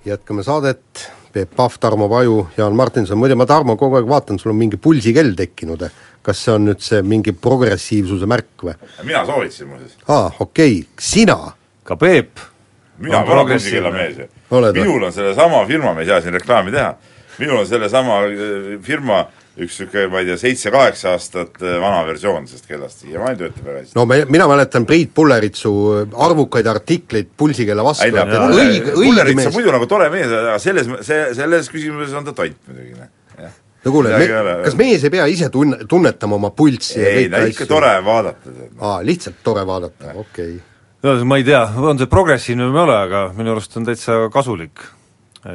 [0.05, 4.53] jätkame saadet, Peep Pahv, Tarmo Paju, Jaan Martinson, muide ma Tarmo kogu aeg vaatan, sul
[4.53, 5.83] on mingi pulsikell tekkinud,
[6.23, 8.75] kas see on nüüd see mingi progressiivsuse märk või?
[9.03, 9.97] mina soovitasin muuseas.
[10.07, 11.35] aa, okei okay., sina?
[11.83, 12.39] ka Peep
[13.03, 13.91] mina on olen progressiivne.
[13.91, 14.79] pulsikella mees ju.
[14.79, 16.93] minul on sellesama firma, me ei saa siin reklaami teha,
[17.41, 22.47] minul on sellesama äh, firma üks niisugune, ma ei tea, seitse-kaheksa aastat äh, vana versioon
[22.49, 23.95] sellest kellast, siiamaani töötab väga hästi.
[23.95, 25.71] no me, mina mäletan Priit Pulleritsu
[26.27, 29.53] arvukaid artikleid pulsikella vastu, et õige, õige mees.
[29.55, 33.13] muidu nagu tore mees, aga selles, see, selles küsimuses on ta tont muidugi, noh.
[33.45, 33.53] jah.
[33.85, 34.57] no kuule, ole.
[34.65, 37.93] kas mees ei pea ise tunne, tunnetama oma pulssi ja ei, kõiki no ikka tore
[38.09, 38.75] vaadata, noh.
[38.89, 41.07] aa, lihtsalt tore vaadata, okei okay.
[41.07, 44.19] no ma ei tea, on see progressiivne või ei ole, aga minu arust on täitsa
[44.35, 44.83] kasulik,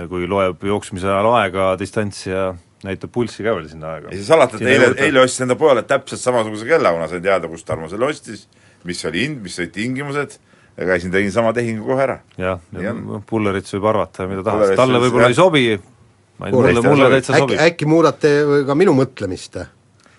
[0.08, 2.48] kui loeb jooksmise ajal aega, distantsi ja
[2.86, 4.12] näitab pulssi ka veel sinna aega.
[4.12, 7.22] ei see salata, et Sinna eile, eile ostsin enda pojale täpselt samasuguse kella, kuna sain
[7.24, 8.46] teada, kust Tarmo selle ostis,
[8.88, 10.38] mis oli hind, mis olid tingimused,
[10.76, 12.20] ja käisin, tegin sama tehingu kohe ära.
[12.40, 13.20] jah, on.
[13.28, 15.66] Pullerits võib arvata, mida Pullerits talle võib-olla ei sobi,
[16.46, 17.66] mulle, mulle täitsa äkki, sobib.
[17.66, 18.32] äkki muudate
[18.66, 19.60] ka minu mõtlemist?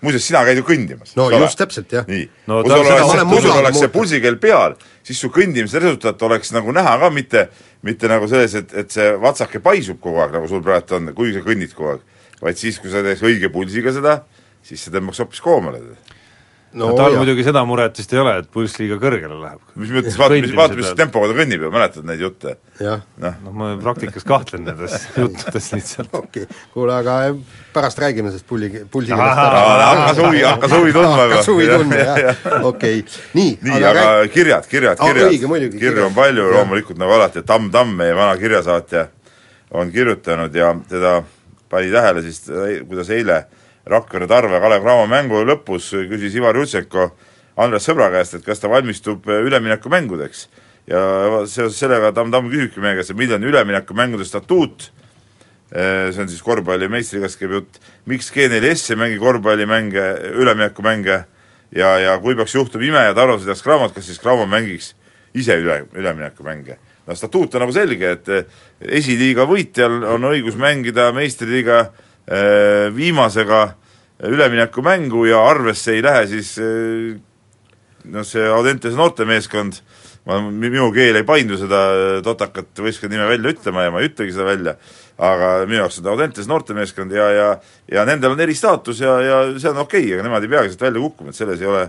[0.02, 2.06] muuseas, sina käid ju kõndimas, no just täpselt, jah.
[2.10, 4.74] nii No kui ta- sul seda oleks, kui sul oleks see pulsikell peal,
[5.06, 7.44] siis su kõndimise resultaat oleks nagu näha ka, mitte
[7.86, 11.38] mitte nagu selles, et, et see vatsake paisub kogu aeg, nagu sul praegu on, kuigi
[11.40, 12.04] sa kõnnid kogu aeg,
[12.42, 14.22] vaid siis, kui sa teeks õige pulsiga seda,
[14.66, 15.82] siis see tõmbaks hoopis koomale.
[16.72, 19.64] no, no tal muidugi seda muret vist ei ole, et pulss liiga kõrgele läheb.
[19.76, 20.98] mis mõttes, vaata, mis, vaata, mis peal.
[21.02, 22.56] tempoga ta kõnnib ju, mäletad neid jutte?
[22.80, 26.14] noh, noh, ma praktikas kahtlen nendes juttudes lihtsalt.
[26.16, 27.18] okei okay., kuule aga
[27.76, 28.72] pärast räägime sellest pulli,
[29.12, 29.28] ära.
[29.36, 31.28] hakkas huvi, hakkas huvi tundma juba.
[31.36, 33.04] hakkas huvi tundma, jah, okei.
[33.36, 36.08] nii, nii, aga räägi- kirjad, kirjad, kirjad muidugi, kirju kirjad.
[36.08, 39.06] on palju loomulikult nagu alati, Tamm Tamm, meie vana kirjasaatja,
[39.76, 41.20] on kirjutanud ja teda
[41.72, 42.44] pani tähele siis,
[42.88, 43.46] kuidas eile
[43.90, 47.10] Rakvere Tarve Kalev Cramo mängu lõpus küsis Ivar Jutsenko
[47.62, 50.48] Andres Sõbra käest, et kas ta valmistub üleminekumängudeks.
[50.88, 51.00] ja
[51.48, 54.92] seoses sellega Tamm Tamm küsibki meie käest, et milline on üleminekumängude statuut,
[55.72, 60.08] see on siis korvpalli meistrikast käib jutt, miks G4S ei mängi korvpallimänge,
[60.42, 61.24] üleminekumänge
[61.76, 64.94] ja, ja kui peaks juhtuma ime ja Tarvo sõidaks Cramot, kas siis Cramo mängiks
[65.34, 66.78] ise üle, üleminekumänge?
[67.08, 68.62] No statuut on nagu selge, et eh,
[69.00, 73.64] esiliiga võitjal on õigus mängida meistriliiga eh, viimasega
[74.30, 77.16] üleminekumängu ja arvesse ei lähe siis eh,
[78.12, 79.80] noh, see Audentese noortemeeskond,
[80.30, 81.82] ma, minu keel ei paindu seda
[82.26, 84.76] totakat võistkonna nime välja ütlema ja ma ei ütlegi seda välja,
[85.22, 87.48] aga minu jaoks on ta Audentese noortemeeskond ja, ja
[87.92, 90.86] ja nendel on eristaatus ja, ja see on okei okay,, aga nemad ei peagi sealt
[90.86, 91.88] välja kukkuma, et selles ei ole,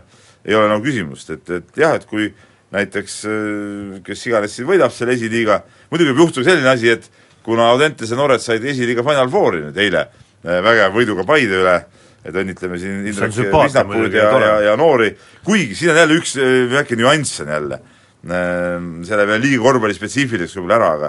[0.48, 2.32] ei ole nagu küsimust, et, et jah, et kui
[2.72, 5.60] näiteks äh, kes iganes siin võidab selle esiliiga,
[5.92, 7.08] muidugi võib juhtuda selline asi, et
[7.44, 11.74] kuna Audentese noored said esiliiga Final Fouri nüüd eile äh, vägeva võiduga Paide üle,
[12.22, 15.10] et õnnitleme siin on Indrek Visnapuud ja, ja ja, ja noori,
[15.44, 17.82] kuigi siin on jälle üks äh, väike nüanss on jälle,
[18.22, 21.08] selle veel liiga korvpallispetsiifiliseks võib-olla ära, aga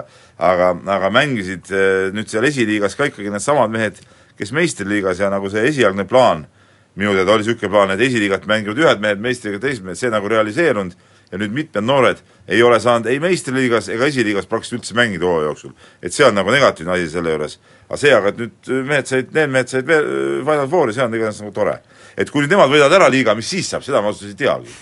[0.50, 1.70] aga, aga mängisid
[2.10, 4.00] nüüd seal esiliigas ka ikkagi needsamad mehed,
[4.34, 6.42] kes meistriliigas ja nagu see esialgne plaan,
[6.98, 10.26] minu teada oli niisugune plaan, et esiliigat mängivad ühed mehed, meistriga teised mehed, see nagu
[10.32, 10.98] realiseerunud
[11.34, 15.50] ja nüüd mitmed noored ei ole saanud ei meistriliigas ega esiliigas praktiliselt üldse mängida hooaja
[15.50, 15.72] jooksul.
[16.02, 17.58] et see on nagu negatiivne asi selle juures.
[17.88, 20.06] aga see aga, et nüüd mehed said, need mehed said veel
[20.46, 21.78] Final Fouri, see on igatahes nagu tore.
[22.16, 24.44] et kui nüüd nemad võidavad ära liiga, mis siis saab, seda ma ausalt öeldes ei
[24.44, 24.78] teagi.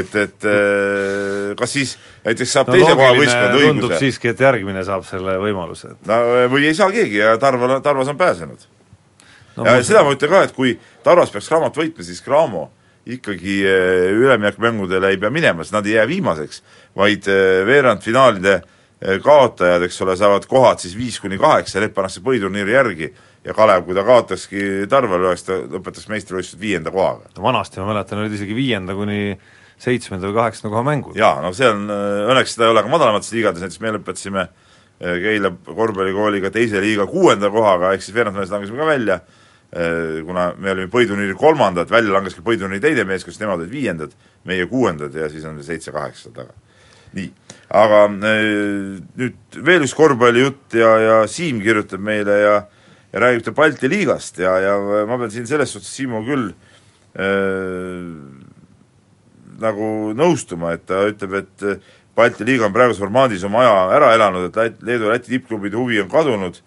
[0.00, 4.44] et, et äh, kas siis näiteks saab no teise koha võistkond tundub õiguse siiski, et
[4.48, 5.94] järgmine saab selle võimaluse.
[6.08, 6.20] no
[6.52, 8.68] või ei saa keegi ja Tarval, Tarvas on pääsenud
[9.56, 12.70] no, ja seda ma ütlen ka, et kui Tarvas peaks Cramot võitma, siis Cramo
[13.16, 16.62] ikkagi eh, üleminekumängudele ei pea minema, sest nad ei jää viimaseks,
[16.98, 22.22] vaid eh, veerandfinaalide eh, kaotajad, eks ole, saavad kohad siis viis kuni kaheksa, need pannakse
[22.24, 23.10] põhiturniiri järgi
[23.44, 27.30] ja Kalev, kui ta kaotakski Tarvale, oleks ta, lõpetaks meistrivõistlused viienda kohaga.
[27.40, 29.36] vanasti ma mäletan, olid isegi viienda kuni
[29.80, 31.16] seitsmenda või kaheksanda koha mängud.
[31.16, 34.50] jaa, no see on, õnneks seda ei ole ka madalamates liigades, näiteks me lõpetasime
[35.00, 39.14] Keila korvpallikooliga teise liiga kuuenda kohaga, ehk siis veerandfinaalis langesime ka välja,
[39.70, 44.16] kuna me olime põhiturniiri kolmandad, välja langes ka põhiturniiri teine meeskond, sest nemad olid viiendad,
[44.48, 46.56] meie kuuendad ja siis on seitse-kaheksa taga.
[47.14, 47.30] nii,
[47.74, 52.54] aga nüüd veel üks korvpallijutt ja, ja Siim kirjutab meile ja
[53.12, 54.74] ja räägib ta Balti liigast ja, ja
[55.08, 56.50] ma pean siin selles suhtes Siimu küll
[57.18, 58.06] äh,
[59.60, 64.50] nagu nõustuma, et ta ütleb, et Balti liiga on praeguses formaadis oma aja ära elanud,
[64.50, 66.60] et Leedu ja Läti tippklubide huvi on kadunud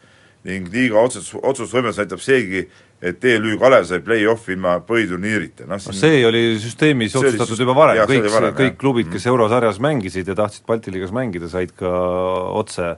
[0.47, 2.65] ning liiga otsus, otsustusvõimes näitab seegi,
[3.03, 7.57] et TLÜ Kalev sai play-off'i ilma põhiturniirita, noh no see oli süsteemis See oli otsustatud
[7.57, 8.79] süst- juba varem, kõik oli kõik jah.
[8.79, 11.91] klubid, kes eurosarjas mängisid ja tahtsid Balti liigas mängida, said ka
[12.55, 12.95] otse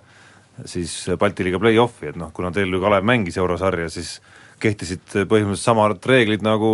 [0.70, 4.20] siis Balti liiga play-off'i, et noh, kuna TLÜ Kalev mängis eurosarja, siis
[4.62, 6.70] kehtisid põhimõtteliselt samad reeglid nagu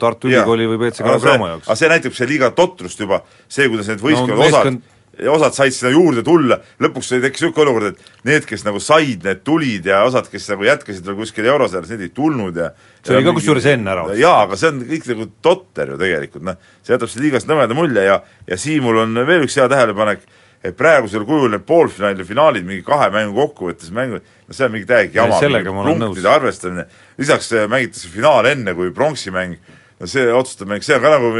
[0.00, 0.30] Tartu.
[0.30, 1.68] Ülikooli või BC Kalev Cramo jaoks.
[1.68, 4.78] aga see näitab see liiga totrust juba, see, kuidas need võistkonnad no, osad
[5.16, 9.24] meeskond- osad said sinna juurde tulla, lõpuks tekkis niisugune olukord, et need, kes nagu said,
[9.24, 12.70] need tulid ja osad, kes nagu jätkasid veel kuskil eurosarjas, need ei tulnud ja
[13.02, 16.42] See oli ka kusjuures enne ära jaa, aga see on kõik nagu totter ju tegelikult,
[16.48, 20.26] noh, see jätab selle liigast nõmeda mulje ja ja Siimul on veel üks hea tähelepanek,
[20.66, 24.72] et praegusel kujul need poolfinaalid ja finaalid mingi kahe mängu kokkuvõttes mängud, no see on
[24.74, 25.38] mingi Ei, jama,
[25.84, 26.86] olen punktide arvestamine,
[27.18, 29.56] lisaks äh, mängitakse finaal enne kui pronksimäng,
[30.00, 31.30] no see otsustab mäng, see on ka nagu,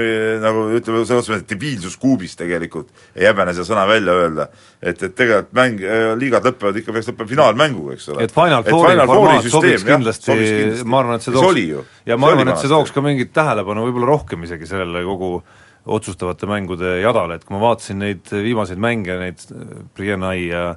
[0.40, 4.48] nagu ütleme, selles mõttes debiilsus kuubis tegelikult, ei häbene seda sõna välja öelda.
[4.80, 5.84] et, et tegelikult mäng,
[6.20, 8.24] liigad lõpevad ikka, peaks lõppema finaalmänguga, eks ole.
[8.24, 10.40] et Final Fouri formaat sobiks kindlasti,
[10.88, 14.12] ma arvan, et see tooks, ja ma arvan, et see tooks ka mingit tähelepanu võib-olla
[14.14, 15.34] rohkem isegi sellele kogu
[15.86, 19.44] otsustavate mängude jadale, et kui ma vaatasin neid viimaseid mänge, neid
[19.94, 20.70] Brienai ja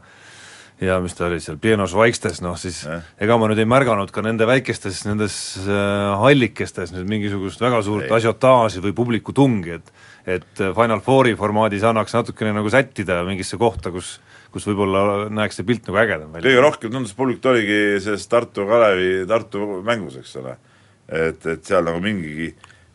[0.81, 3.03] ja mis ta oli seal, Pienos Vaikstes, noh siis eh.
[3.25, 8.11] ega ma nüüd ei märganud ka nende väikestes nendes äh, hallikestes nüüd mingisugust väga suurt
[8.19, 9.93] asiotaaži või publiku tungi, et
[10.29, 14.19] et Final Fouri formaadis annaks natukene nagu sättida mingisse kohta, kus
[14.53, 16.47] kus võib-olla näeks see pilt nagu ägedam välja.
[16.47, 20.55] kõige rohkem tundus publik oligi selles Tartu Kalevi, Tartu mängus, eks ole.
[21.07, 22.51] et, et seal nagu mingigi,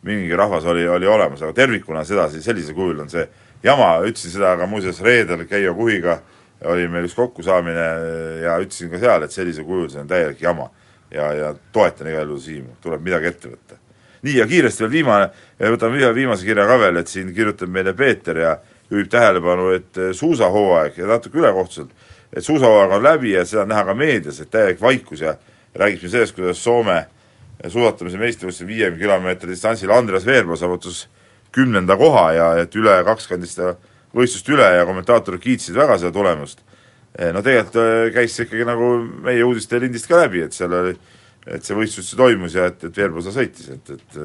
[0.07, 3.25] mingigi rahvas oli, oli olemas, aga tervikuna sedasi, sellisel kujul on see
[3.63, 6.19] jama, ütlesin seda ka muuseas reedel Keijo Kuhiga,
[6.63, 7.87] oli meil üks kokkusaamine
[8.43, 10.69] ja ütlesin ka seal, et sellisel kujul see on täielik jama.
[11.11, 13.77] ja, ja toetan igal juhul Siimu, tuleb midagi ette võtta.
[14.21, 17.93] nii, ja kiiresti veel viimane, võtame ühe viimase kirja ka veel, et siin kirjutab meile
[17.93, 18.57] Peeter ja
[18.89, 21.91] juhib tähelepanu, et suusahooaeg ja natuke ülekohtuselt,
[22.33, 25.35] et suusahooaeg on läbi ja seda on näha ka meedias, et täielik vaikus ja
[25.75, 27.05] räägib siin sellest, kuidas Soome
[27.67, 31.05] suusatamise meistrivõistlusel viiekümne kilomeetri distantsil Andreas Veerpalu saavutas
[31.55, 33.47] kümnenda koha ja et üle kakskümmend
[34.15, 36.63] võistlust üle ja kommentaatorid kiitsid väga seda tulemust.
[37.33, 38.91] no tegelikult käis see ikkagi nagu
[39.23, 40.95] meie uudiste lindist ka läbi, et seal oli,
[41.47, 44.19] et see võistlus toimus ja et, et Veerpalu sõitis, et, et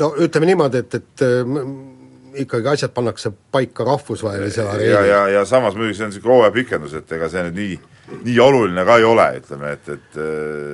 [0.00, 1.24] no ütleme niimoodi, et, et
[2.42, 4.92] ikkagi asjad pannakse paika rahvusvahelisel areenil.
[4.92, 7.80] ja, ja, ja samas muidugi see on niisugune hooajapikendus, et ega see nüüd nii,
[8.24, 10.20] nii oluline ka ei ole, ütleme, et, et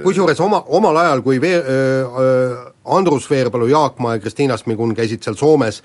[0.05, 5.23] kusjuures oma, omal ajal, kui Vee- äh,, Andrus Veerpalu, Jaak Ma ja Kristiina Smigun käisid
[5.25, 5.83] seal Soomes,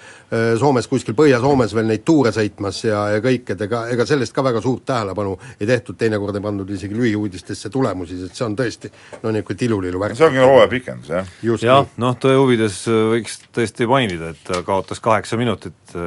[0.59, 4.45] Soomes kuskil Põhja-Soomes veel neid tuure sõitmas ja, ja kõik, et ega, ega sellest ka
[4.45, 8.91] väga suurt tähelepanu ei tehtud, teinekord ei pandud isegi lühiuudistesse tulemusi, sest see on tõesti
[9.23, 10.17] no niisugune tilulilu värk.
[10.19, 11.31] see ongi hooajapikendus, jah.
[11.59, 15.97] jah, noh, tõe huvides võiks tõesti mainida, et ta kaotas kaheksa minutit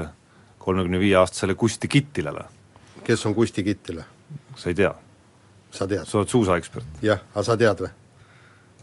[0.67, 2.49] kolmekümne viie aastasele Kusti Kittilale.
[3.05, 4.05] kes on Kusti Kittila?
[4.57, 4.95] sa ei tea?
[5.71, 6.07] Sa tead?
[6.09, 7.01] sa oled suusaekspert?
[7.05, 7.95] jah, aga sa tead või?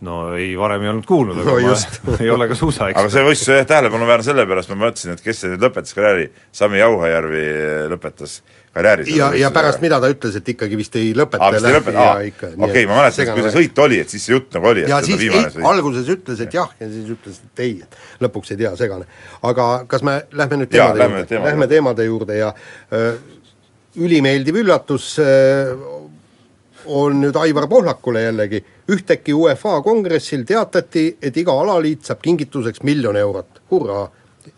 [0.03, 2.01] no ei, varem ei olnud kuulnud, aga no, just.
[2.07, 2.99] ma ei ole ka suusaekspert.
[2.99, 6.27] aga see võistlus oli jah tähelepanuväärne sellepärast, ma mõtlesin, et kes see nüüd lõpetas karjääri,
[6.55, 7.45] Sami Jauhajärvi
[7.93, 8.35] lõpetas
[8.73, 11.77] karjääri ja, ja pärast mida ta ütles, et ikkagi vist ei lõpeta aa, vist ei
[11.77, 14.85] lõpeta, aa, okei, ma mäletan, kui see sõit oli, et siis see jutt nagu oli,
[14.85, 18.55] et ja siis ei, alguses ütles, et jah, ja siis ütles, et ei, et lõpuks
[18.55, 19.07] ei tea, segane.
[19.45, 22.53] aga kas me lähme nüüd teemade Jaa, juurde, teemade lähme teemade juurde ja
[22.91, 23.13] öö,
[24.03, 26.01] ülimeeldiv üllatus öö,
[26.85, 33.17] on nüüd Aivar Pohlakule jällegi, ühtäkki UEFA kongressil teatati, et iga alaliit saab kingituseks miljon
[33.17, 34.07] eurot, hurraa!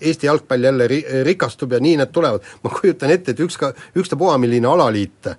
[0.02, 3.70] Eesti jalgpall jälle ri-, rikastub ja nii need tulevad, ma kujutan ette, et ükska,
[4.02, 5.30] ükstapuha milline alaliit.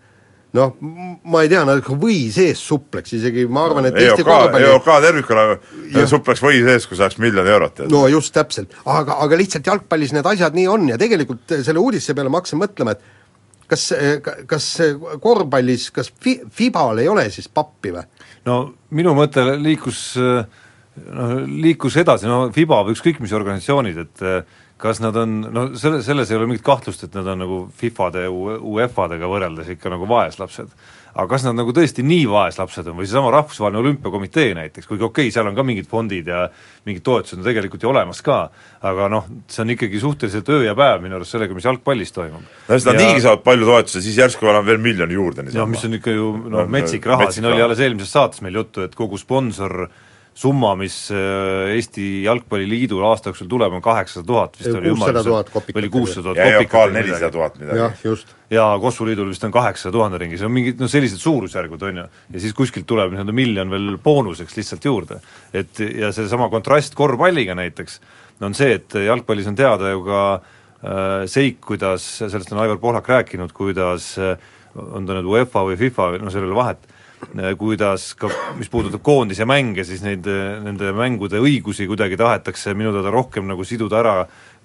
[0.56, 0.76] Noh,
[1.26, 6.06] ma ei tea, nad või sees supleks isegi, ma arvan, et Eesti korvpalli EOK tervikuna
[6.08, 7.82] supleks või sees, kui saaks miljon eurot.
[7.90, 12.14] no just, täpselt, aga, aga lihtsalt jalgpallis need asjad nii on ja tegelikult selle uudise
[12.16, 13.15] peale ma hakkasin mõtlema, et
[13.70, 13.88] kas,
[14.46, 14.68] kas
[15.22, 18.06] korvpallis, kas fi-, Fibal ei ole siis pappi või?
[18.46, 18.60] no
[18.96, 20.00] minu mõte liikus
[21.04, 24.24] noh, liikus edasi, no Fiba või ükskõik mis organisatsioonid, et
[24.80, 28.26] kas nad on, no selle, selles ei ole mingit kahtlust, et nad on nagu Fifade
[28.26, 30.72] ja UEFA-dega võrreldes ikka nagu vaeslapsed.
[31.16, 35.30] aga kas nad nagu tõesti nii vaeslapsed on või seesama Rahvusvaheline Olümpiakomitee näiteks, kuigi okei
[35.30, 36.42] okay,, seal on ka mingid fondid ja
[36.84, 38.50] mingid toetused on tegelikult ju olemas ka,
[38.84, 42.44] aga noh, see on ikkagi suhteliselt öö ja päev minu arust sellega, mis jalgpallis toimub.
[42.44, 43.06] no siis nad ja...
[43.06, 45.64] niigi saavad palju toetusi, siis järsku annab veel miljoni juurde niisama.
[45.64, 48.84] noh, mis on ikka ju noh, metsik raha, siin oli alles eelmises saates meil juttu,
[48.84, 49.86] et kogu sponsor
[50.36, 55.80] summa, mis äh, Eesti Jalgpalliliidul aasta jooksul tuleb, on kaheksasada tuhat vist oli ümmarguselt, või
[55.80, 56.66] oli kuussada tuhat kopikat.
[56.66, 57.80] EOK-l nelisada tuhat midagi.
[57.80, 58.34] jah, just.
[58.52, 62.04] ja Kossuliidul vist on kaheksasaja tuhande ringis, on mingid noh, sellised suurusjärgud, on ju,
[62.36, 65.22] ja siis kuskilt tuleb nii-öelda miljon veel boonuseks lihtsalt juurde.
[65.56, 68.00] et ja seesama kontrast korvpalliga näiteks,
[68.44, 73.08] on see, et jalgpallis on teada ju ka äh, seik, kuidas, sellest on Aivar Pohlak
[73.08, 74.36] rääkinud, kuidas äh,
[74.76, 76.84] on ta nüüd UEFA või FIFA noh, seal ei ole vahet,
[77.58, 80.26] kuidas ka, mis puudutab koondise mänge, siis neid,
[80.64, 84.16] nende mängude õigusi kuidagi tahetakse minu teada rohkem nagu siduda ära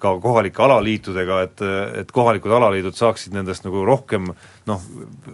[0.02, 1.64] ka kohalike alaliitudega, et,
[2.02, 4.32] et kohalikud alaliidud saaksid nendest nagu rohkem
[4.68, 4.86] noh,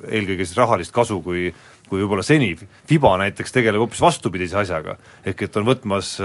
[0.08, 1.52] eelkõige siis rahalist kasu, kui
[1.88, 2.50] kui võib-olla seni,
[2.84, 6.18] Fiba näiteks tegeleb hoopis vastupidise asjaga, ehk et on võtmas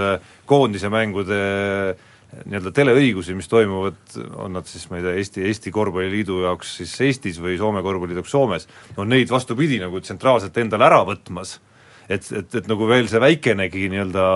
[0.43, 2.09] koondise mängude äh,
[2.47, 3.99] nii-öelda teleõigusi, mis toimuvad,
[4.41, 8.23] on nad siis, ma ei tea, Eesti, Eesti Korvpalliliidu jaoks siis Eestis või Soome Korvpalliliidu
[8.23, 8.67] jaoks Soomes,
[8.97, 11.57] on neid vastupidi nagu tsentraalselt endale ära võtmas,
[12.09, 14.27] et, et, et nagu veel see väikenegi nii-öelda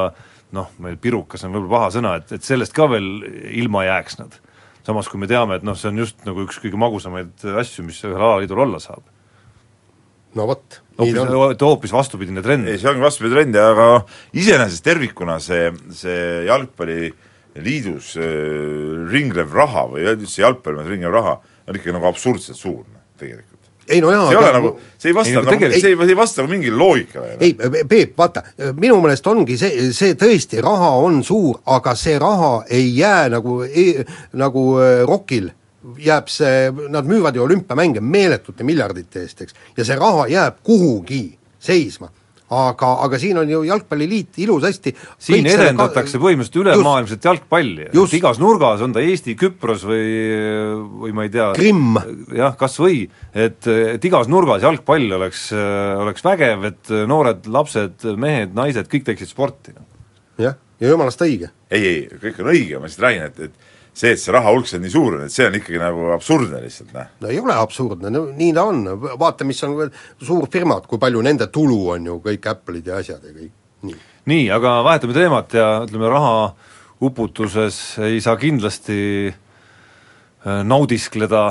[0.55, 3.09] noh, meil pirukas on võib-olla paha sõna, et, et sellest ka veel
[3.59, 4.39] ilma jääks nad.
[4.87, 7.99] samas kui me teame, et noh, see on just nagu üks kõige magusamaid asju, mis
[8.05, 9.03] ühel alaliidul olla saab.
[10.37, 11.33] no vot, nii ta on.
[11.33, 12.67] hoopis, hoopis vastupidine trend.
[12.67, 17.26] ei, see ongi vastupidi trend, aga noh, iseenesest tervikuna see, see jalgpalliliidus äh,
[19.11, 23.69] ringlev raha või üldse jalgpalli ringlev raha on ikkagi nagu absurdselt suur, noh, tegelikult.
[23.87, 25.99] ei no jaa, see ei ole nagu, see ei vasta Ei, nagu, tegelikult- see ei,
[26.01, 27.29] see ei vasta nagu mingile loogikale.
[27.35, 27.45] noh.
[27.47, 28.43] ei, Peep, vaata,
[28.79, 33.61] minu meelest ongi see, see tõesti, raha on suur, aga see raha ei jää nagu,
[34.33, 35.49] nagu äh, rokil
[36.03, 41.37] jääb see, nad müüvad ju olümpiamänge meeletute miljardite eest, eks, ja see raha jääb kuhugi
[41.59, 42.09] seisma.
[42.49, 48.13] Aga, aga siin on ju Jalgpalliliit ilusasti siin selle ka- edendatakse põhimõtteliselt ülemaailmset jalgpalli, Just.
[48.15, 50.05] igas nurgas, on ta Eesti, Küpros või,
[51.03, 51.99] või ma ei tea Krimm.
[52.35, 53.03] jah, kas või,
[53.35, 59.27] et, et igas nurgas jalgpall oleks, oleks vägev, et noored lapsed, mehed, naised, kõik teeksid
[59.33, 59.75] sporti.
[60.39, 61.51] jah, ja jumalast õige.
[61.71, 64.69] ei, ei, kõik on õige, ma lihtsalt räägin, et, et see, et see raha hulk
[64.69, 67.09] seal nii suur on, et see on ikkagi nagu absurdne lihtsalt, noh.
[67.23, 68.83] no ei ole absurdne, no nii ta on,
[69.19, 73.25] vaata, mis on veel suurfirmad, kui palju nende tulu on ju, kõik Apple'id ja asjad
[73.25, 73.53] ja kõik,
[73.87, 74.01] nii.
[74.33, 76.35] nii, aga vahetame teemat ja ütleme, raha
[77.07, 81.47] uputuses ei saa kindlasti äh, naudiskleda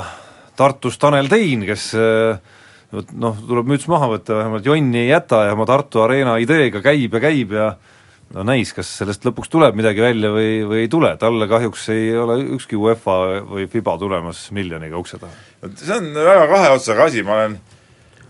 [0.57, 2.39] Tartus Tanel Tein, kes äh,
[2.93, 6.81] vot noh, tuleb müts maha võtta, vähemalt jonni ei jäta ja oma Tartu Arena ideega
[6.83, 7.69] käib ja käib ja
[8.35, 12.11] no näis, kas sellest lõpuks tuleb midagi välja või, või ei tule, talle kahjuks ei
[12.17, 15.33] ole ükski UEFA või FIBA tulemas miljoniga ukse taha.
[15.73, 17.57] see on väga kahe otsaga asi, ma olen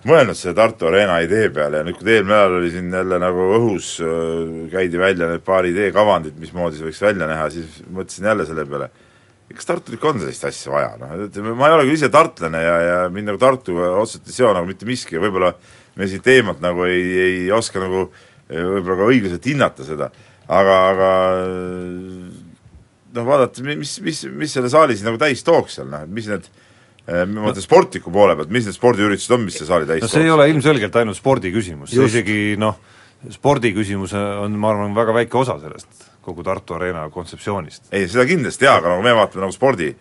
[0.08, 3.50] mõelnud selle Tartu Arena idee peale ja nüüd, kui eelmine nädal oli siin jälle nagu
[3.58, 3.90] õhus,
[4.72, 8.92] käidi välja need paar ideekavandit, mismoodi see võiks välja näha, siis mõtlesin jälle selle peale,
[9.56, 12.62] kas Tartul ikka on sellist asja vaja, noh, ütleme, ma ei ole küll ise tartlane
[12.62, 15.56] ja, ja mind nagu Tartuga otseselt ei seo nagu mitte miski ja võib-olla
[15.98, 18.08] me siit teemalt nagu ei, ei oska nagu
[18.50, 20.10] võib-olla ka õiglaselt hinnata seda,
[20.48, 21.10] aga, aga
[23.18, 26.28] noh, vaadata, mis, mis, mis selle saali siis nagu täis tooks seal, noh, et mis
[26.32, 30.04] need eh, ma mõtlen sportliku poole pealt, mis need spordiüritused on, mis see saali täis
[30.04, 30.38] no see ei tooks?
[30.38, 32.80] ole ilmselgelt ainult spordi küsimus, see isegi noh,
[33.34, 37.90] spordi küsimus on, ma arvan, väga väike osa sellest, kogu Tartu Arena kontseptsioonist.
[37.92, 39.92] ei, seda kindlasti jaa, aga nagu me vaatame nagu spordi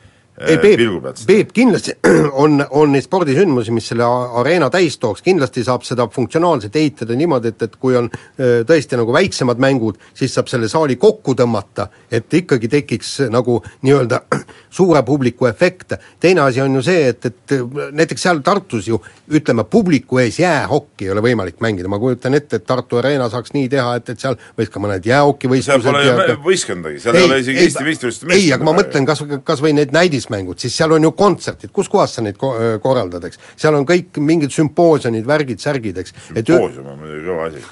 [0.41, 0.81] ei eh, Peep.
[1.27, 1.95] Peep kindlasti
[2.43, 4.05] on, on neid spordisündmusi, mis selle
[4.41, 8.99] areena täis tooks, kindlasti saab seda funktsionaalselt ehitada niimoodi, et, et kui on öö, tõesti
[9.01, 14.21] nagu väiksemad mängud, siis saab selle saali kokku tõmmata, et ikkagi tekiks nagu nii-öelda
[14.77, 15.97] suure publiku efekt.
[16.21, 17.57] teine asi on ju see, et, et
[17.97, 19.01] näiteks seal Tartus ju
[19.33, 23.57] ütleme, publiku ees jäähokki ei ole võimalik mängida, ma kujutan ette, et Tartu Arena saaks
[23.57, 27.27] nii teha, et, et seal võiks ka mõned seal jäähokivõistlused pole ju võistkondagi, seal ei
[27.27, 29.95] ole isegi Eesti meistrivõistluste ei, aga ma mõtlen kas, kas või need
[30.27, 33.39] näidismängud, siis seal on ju kontserdid, kus kohas sa neid ko-, korraldad, eks.
[33.57, 36.15] seal on kõik mingid sümpoosiumid, värgid, särgid, eks.
[36.35, 37.65] sümpoosium on muidugi kõva asi.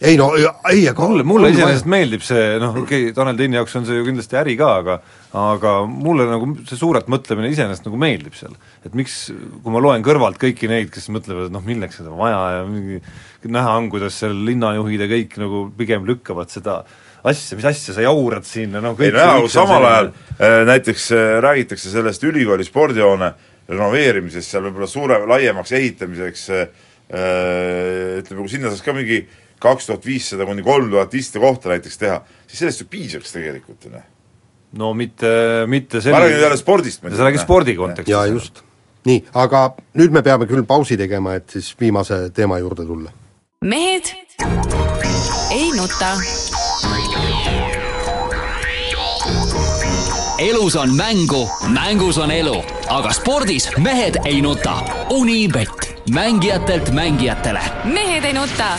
[0.00, 3.74] ei no ei, aga mulle, mulle iseenesest meeldib see, noh okei okay,, Tanel Teini jaoks
[3.80, 5.00] on see ju kindlasti äri ka, aga
[5.38, 8.54] aga mulle nagu see suurelt mõtlemine iseenesest nagu meeldib seal.
[8.86, 12.38] et miks, kui ma loen kõrvalt kõiki neid, kes mõtlevad, et noh, milleks seda vaja
[12.58, 13.02] ja mingi
[13.48, 16.82] näha on, kuidas seal linnajuhid ja kõik nagu pigem lükkavad seda
[17.30, 20.58] asja, mis asja sa jaurad siin ja noh, ei no jaa, aga samal ajal äh,
[20.68, 23.32] näiteks äh, räägitakse sellest ülikooli spordihoone
[23.68, 26.62] renoveerimisest, seal võib-olla suure, laiemaks ehitamiseks äh,
[27.12, 29.22] äh, ütleme, kui sinna saaks ka mingi
[29.62, 34.06] kaks tuhat viissada kuni kolm tuhat istekohta näiteks teha, siis sellest ju piisaks tegelikult, noh.
[34.78, 35.30] no mitte,
[35.70, 37.02] mitte ma räägin jälle spordist.
[37.02, 38.12] sa räägid spordi kontekstis.
[38.12, 38.62] jaa, just.
[39.08, 43.12] nii, aga nüüd me peame küll pausi tegema, et siis viimase teema juurde tulla.
[43.60, 44.14] mehed
[45.50, 46.16] ei nuta.
[50.38, 52.54] Elus on mängu, mängus on elu,
[52.88, 54.78] aga spordis mehed ei nuta.
[55.10, 57.60] Unibet, mängijatelt mängijatele.
[57.84, 58.78] mehed ei nuta.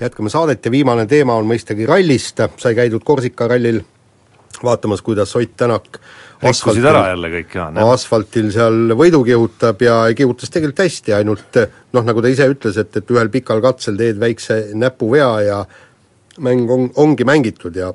[0.00, 3.82] jätkame saadet ja viimane teema on mõistagi rallist, sai käidud Korsika rallil
[4.64, 6.00] vaatamas, kuidas Ott Tänak
[6.42, 11.58] rikkusid ära jälle kõik, jaa, asfaltil seal võidu kihutab ja kihutas tegelikult hästi, ainult
[11.92, 15.64] noh, nagu ta ise ütles, et, et ühel pikal katsel teed väikse näpuvea ja
[16.38, 17.92] mäng on, ongi mängitud ja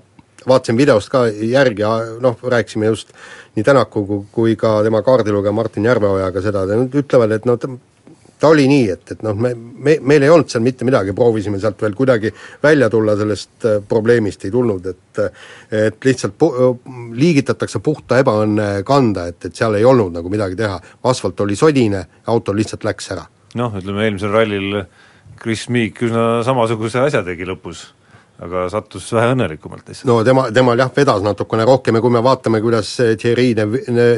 [0.47, 3.13] vaatasin videost ka järgi ja noh, rääkisime just
[3.55, 7.57] nii Tänaku kui, ka tema kaardilugeja Martin Järveojaga seda, nad ütlevad, et noh,
[8.39, 11.59] ta oli nii, et, et noh, me, me, meil ei olnud seal mitte midagi, proovisime
[11.61, 12.31] sealt veel kuidagi
[12.63, 15.21] välja tulla, sellest äh, probleemist ei tulnud, et
[15.73, 16.53] et lihtsalt pu-,
[17.17, 20.77] liigitatakse puhta ebaõnne kanda, et, et seal ei olnud nagu midagi teha.
[21.09, 23.25] asfalt oli sodine, auto lihtsalt läks ära.
[23.57, 24.83] noh, ütleme eelmisel rallil
[25.41, 27.87] Chris Meek üsna samasuguse asja tegi lõpus,
[28.45, 30.09] aga sattus vähe õnnelikumalt lihtsalt.
[30.09, 33.49] no tema, temal jah, vedas natukene rohkem ja kui me vaatame, kuidas Thierry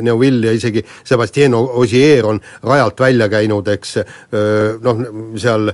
[0.03, 3.97] Neuville ja isegi Sebastian Ogier on rajalt välja käinud, eks,
[4.83, 5.03] noh,
[5.39, 5.71] seal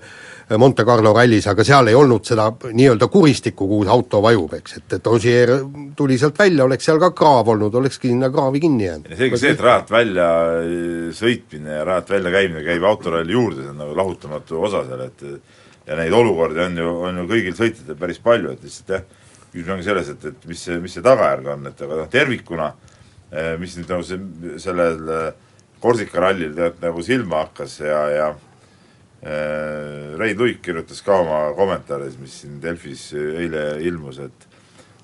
[0.62, 4.78] Monte Carlo rallis, aga seal ei olnud seda nii-öelda kuristikku, kuhu see auto vajub, eks,
[4.78, 5.56] et, et Ogier
[5.98, 9.10] tuli sealt välja, oleks seal ka kraav olnud, olekski sinna kraavi kinni jäänud.
[9.18, 10.30] selge see, et rajalt välja
[11.18, 15.64] sõitmine ja rajalt välja käimine käib autoralli juurde, see on nagu lahutamatu osa seal, et
[15.86, 19.06] ja neid olukordi on ju, on ju kõigil sõitjatel päris palju, et lihtsalt jah,
[19.52, 22.74] küsimus ongi selles, et, et mis see, mis see tagajärg on, et aga noh, tervikuna
[23.60, 24.20] mis nüüd nagu see,
[24.64, 25.10] sellel
[25.82, 28.28] Korsika rallil tead nagu silma hakkas ja, ja
[29.26, 34.44] Äh, Rein Luik kirjutas ka oma kommentaaris, mis siin Delfis eile ilmus, et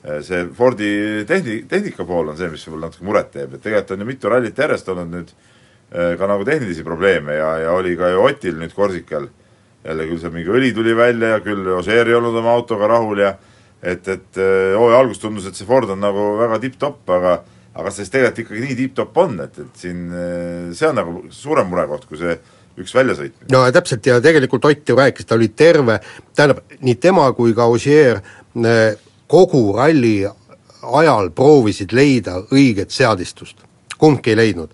[0.05, 0.89] äh, see Fordi
[1.25, 4.29] tehni-, tehnika pool on see, mis võib-olla natuke muret teeb, et tegelikult on ju mitu
[4.29, 8.61] rallit järjest olnud nüüd äh, ka nagu tehnilisi probleeme ja, ja oli ka ju Otil
[8.61, 9.25] nüüd Korsikal
[9.85, 13.23] jälle küll seal mingi õli tuli välja ja küll Ožeer ei olnud oma autoga rahul
[13.23, 13.33] ja
[13.81, 14.41] et, et
[14.77, 18.11] hooaja alguses tundus, et see Ford on nagu väga tipp-topp, aga aga kas see siis
[18.13, 20.01] tegelikult ikkagi nii tipp-topp on, et, et siin
[20.75, 22.35] see on nagu suurem murekoht, kui see
[22.79, 23.49] üks väljasõitmine.
[23.51, 25.99] no täpselt ja tegelikult Ott ju rääkis, ta oli terve,
[26.35, 28.99] tähendab, nii tema kui ka Ogier eh,
[29.31, 30.21] kogu ralli
[31.01, 33.59] ajal proovisid leida õiget seadistust,
[34.01, 34.71] kumbki ei leidnud.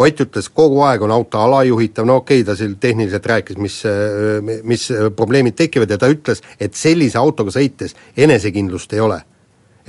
[0.00, 3.82] Ott ütles, kogu aeg on auto alajuhitav, no okei okay,, ta seal tehniliselt rääkis, mis,
[3.84, 4.86] eh, mis
[5.16, 9.20] probleemid tekivad ja ta ütles, et sellise autoga sõites enesekindlust ei ole.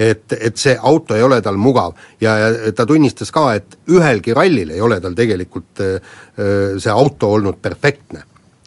[0.01, 1.93] Et, et see auto ei ole tal mugav.
[2.23, 5.95] Ja, ja ta tunnistas ka, et ühelgi rallil ei ole tal tegelikult äh,
[6.35, 8.25] äh, see auto olnud perfektne.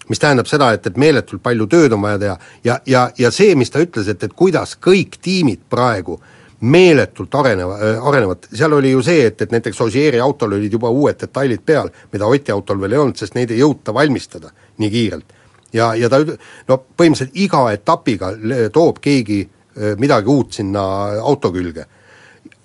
[0.09, 2.35] mis tähendab seda, et, et meeletult palju tööd on vaja teha.
[2.65, 6.19] Ja, ja, ja see, mis ta ütles, et, et kuidas kõik tiimid praegu
[6.65, 10.91] meeletult areneva, äh, arenevad, seal oli ju see, et, et näiteks Ogieri autol olid juba
[10.91, 14.91] uued detailid peal, mida Oti autol veel ei olnud, sest neid ei jõuta valmistada nii
[14.91, 15.35] kiirelt.
[15.73, 18.33] ja, ja ta no põhimõtteliselt iga etapiga
[18.73, 19.43] toob keegi
[19.75, 20.83] Äh, midagi uut sinna
[21.19, 21.85] auto külge.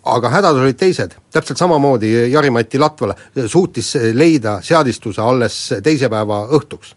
[0.09, 3.15] aga hädad olid teised, täpselt samamoodi Jari-Mati Latvala
[3.47, 6.93] suutis leida seadistuse alles teise päeva õhtuks.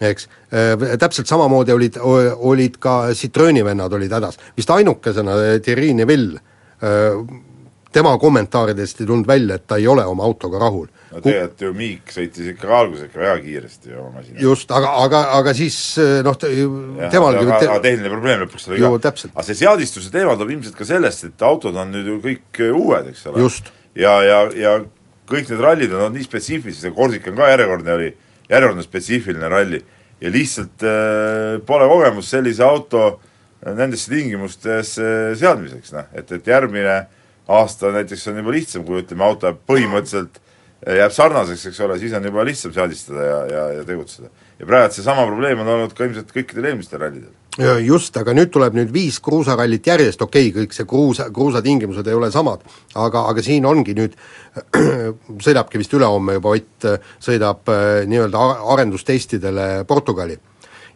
[0.00, 6.40] Eks, äh, täpselt samamoodi olid, olid ka Citrooni vennad olid hädas, vist ainukesena Thierry Neville,
[6.82, 7.20] äh,
[7.94, 11.70] tema kommentaaridest ei tulnud välja, et ta ei ole oma autoga rahul no tegelikult ju
[11.76, 14.42] Miik sõitis ikka alguses ikka väga kiiresti oma masinaga.
[14.42, 15.78] just, aga, aga, aga siis
[16.26, 19.14] noh, temalgi aga, aga tehniline probleem lõpuks oli ka.
[19.30, 22.74] aga see seadistuse teema tuleb ilmselt ka sellest, et autod on nüüd ju kõik äh,
[22.74, 23.48] uued, eks ole.
[24.00, 24.76] ja, ja, ja
[25.30, 28.10] kõik need rallid on nii spetsiifilised ja Korsika on ka järjekordne oli,
[28.50, 29.82] järjekordne spetsiifiline ralli.
[30.20, 33.02] ja lihtsalt äh, pole kogemust sellise auto
[33.66, 37.02] äh, nendesse tingimustesse äh, seadmiseks, noh, et, et järgmine
[37.48, 40.40] aasta näiteks on juba lihtsam, kui ütleme, auto jääb põhimõtteliselt
[40.84, 44.30] jääb sarnaseks, eks ole, siis on juba lihtsam seadistada ja, ja, ja tegutseda.
[44.58, 47.32] ja praegu seesama probleem on olnud ka ilmselt kõikidel eelmistel rallidel.
[47.58, 52.16] Just, aga nüüd tuleb nüüd viis kruusarallit järjest, okei okay,, kõik see kruusa, kruusatingimused ei
[52.18, 54.16] ole samad, aga, aga siin ongi nüüd,
[55.46, 56.88] sõidabki vist ülehomme juba Ott,
[57.22, 58.42] sõidab äh, nii-öelda
[58.74, 60.36] arendustestidele Portugali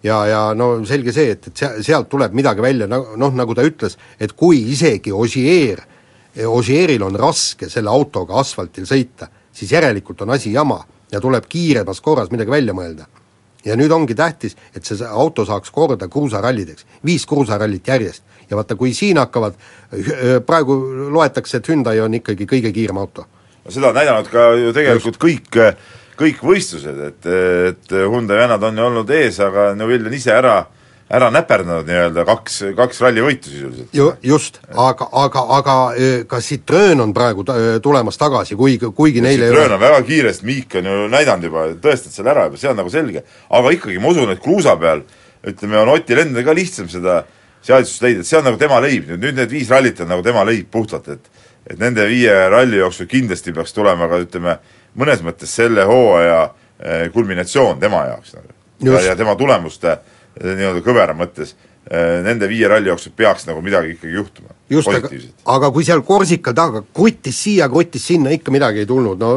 [0.03, 3.67] ja, ja no selge see, et, et sea-, sealt tuleb midagi välja, noh, nagu ta
[3.67, 5.83] ütles, et kui isegi Ogier,
[6.47, 10.79] Ogieril on raske selle autoga asfaltil sõita, siis järelikult on asi jama
[11.11, 13.09] ja tuleb kiiremas korras midagi välja mõelda.
[13.69, 18.25] Ja nüüd ongi tähtis, et see auto saaks korda kruusarallideks, viis kruusarallit järjest.
[18.51, 19.59] ja vaata, kui siin hakkavad,
[20.47, 20.75] praegu
[21.13, 23.27] loetakse, et Hyundai on ikkagi kõige kiirem auto.
[23.65, 25.23] no seda on näidanud ka ju tegelikult Just.
[25.25, 25.77] kõik,
[26.19, 27.31] kõik võistlused, et,
[27.73, 30.63] et Hyundai vennad on ju olnud ees, aga Neuvill on ise ära
[31.09, 33.95] ära näperdanud nii-öelda kaks, kaks rallivõitu sisuliselt.
[33.97, 38.91] ju, just, aga, aga, aga e, ka Citroen on praegu ta, e, tulemas tagasi, kuigi,
[38.97, 42.45] kuigi neil ei Citroen on väga kiiresti, Miik on ju näidanud juba, tõestanud selle ära
[42.49, 43.25] juba, see on nagu selge.
[43.49, 45.01] aga ikkagi ma usun, et kruusa peal
[45.49, 47.23] ütleme, on Otil endal ka lihtsam seda
[47.65, 50.45] seadistust leida, et see on nagu tema leib, nüüd, need viis rallit on nagu tema
[50.49, 51.35] leib puhtalt, et
[51.69, 54.55] et nende viie ralli jooksul kindlasti peaks tulema ka ütleme,
[54.97, 56.39] mõnes mõttes selle hooaja
[56.81, 58.55] e, kulminatsioon tema jaoks nagu.
[58.89, 61.55] ja, ja tema tulemuste äh, nii-öelda kõvera mõttes,
[61.91, 64.55] äh, nende viie ralli jooksul peaks nagu midagi ikkagi juhtuma.
[64.71, 65.11] just, aga,
[65.57, 69.33] aga kui seal Korsikal taga kruttis siia, kruttis sinna, ikka midagi ei tulnud, no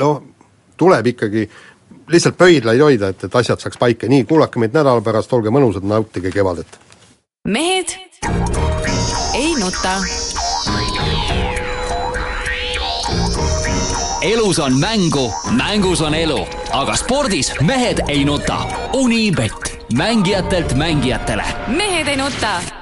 [0.00, 0.22] no
[0.76, 1.48] tuleb ikkagi
[2.10, 5.86] lihtsalt pöidlaid hoida, et, et asjad saaks paika, nii, kuulake meid nädala pärast, olge mõnusad,
[5.86, 6.78] nautige kevadet.
[7.44, 7.96] mehed
[9.34, 9.94] ei nuta.
[14.22, 16.42] elus on mängu, mängus on elu,
[16.72, 18.58] aga spordis mehed ei nuta.
[18.92, 21.44] Unibet mängijatelt mängijatele.
[21.68, 22.79] mehed ei nuta